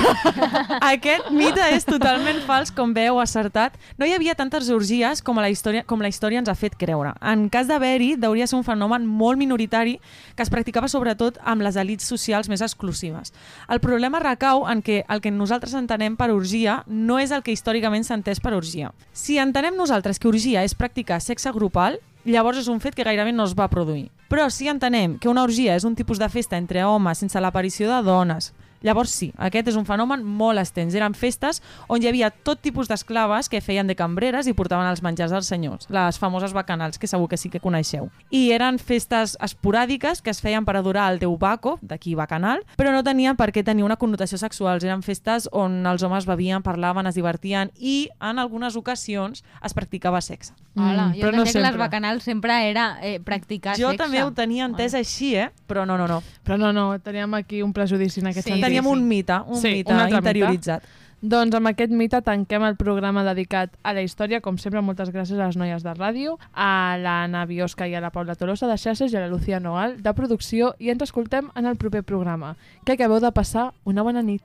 [0.86, 3.74] aquest mite és totalment fals, com veu acertat.
[3.98, 6.76] No hi havia tantes orgies com, a la història, com la història ens ha fet
[6.78, 7.16] creure.
[7.26, 9.98] En cas d'haver-hi, hauria ser un fenomen molt minoritari
[10.36, 13.34] que es practicava sobretot amb les elites socials més exclusives.
[13.68, 17.56] El problema recau en que el que nosaltres entenem per orgia no és el que
[17.56, 18.94] històricament s'ha entès per orgia.
[19.12, 23.32] Si entenem nosaltres que orgia és practicar sexe grupal, llavors és un fet que gairebé
[23.34, 24.10] no es va produir.
[24.30, 27.90] Però si entenem que una orgia és un tipus de festa entre homes sense l'aparició
[27.90, 28.52] de dones,
[28.84, 30.96] llavors sí, aquest és un fenomen molt extens.
[30.96, 35.02] Eren festes on hi havia tot tipus d'esclaves que feien de cambreres i portaven els
[35.02, 38.10] menjars dels senyors, les famoses bacanals, que segur que sí que coneixeu.
[38.32, 42.92] I eren festes esporàdiques que es feien per adorar el déu Baco, d'aquí bacanal, però
[42.94, 44.80] no tenien per què tenir una connotació sexual.
[44.82, 50.22] Eren festes on els homes bevien, parlaven, es divertien i en algunes ocasions es practicava
[50.22, 50.54] sexe.
[50.76, 53.98] Hola, Mm, jo però no que les bacanals sempre era eh, practicar Jo sexe.
[54.04, 55.50] també ho tenia entès així, eh?
[55.68, 56.22] Però no, no, no.
[56.46, 58.64] Però no, no, teníem aquí un prejudici en aquest Sí, sentit.
[58.72, 60.90] Teníem un mite, un mite altre interioritzat.
[61.22, 64.40] Doncs amb aquest mite tanquem el programa dedicat a la història.
[64.42, 68.10] Com sempre, moltes gràcies a les noies de ràdio, a l'Anna Biosca i a la
[68.10, 71.68] Paula Tolosa de xarxes i a la Lucía Nogal de producció i ens escoltem en
[71.70, 72.56] el proper programa.
[72.86, 74.40] Que acabeu de passar una bona nit.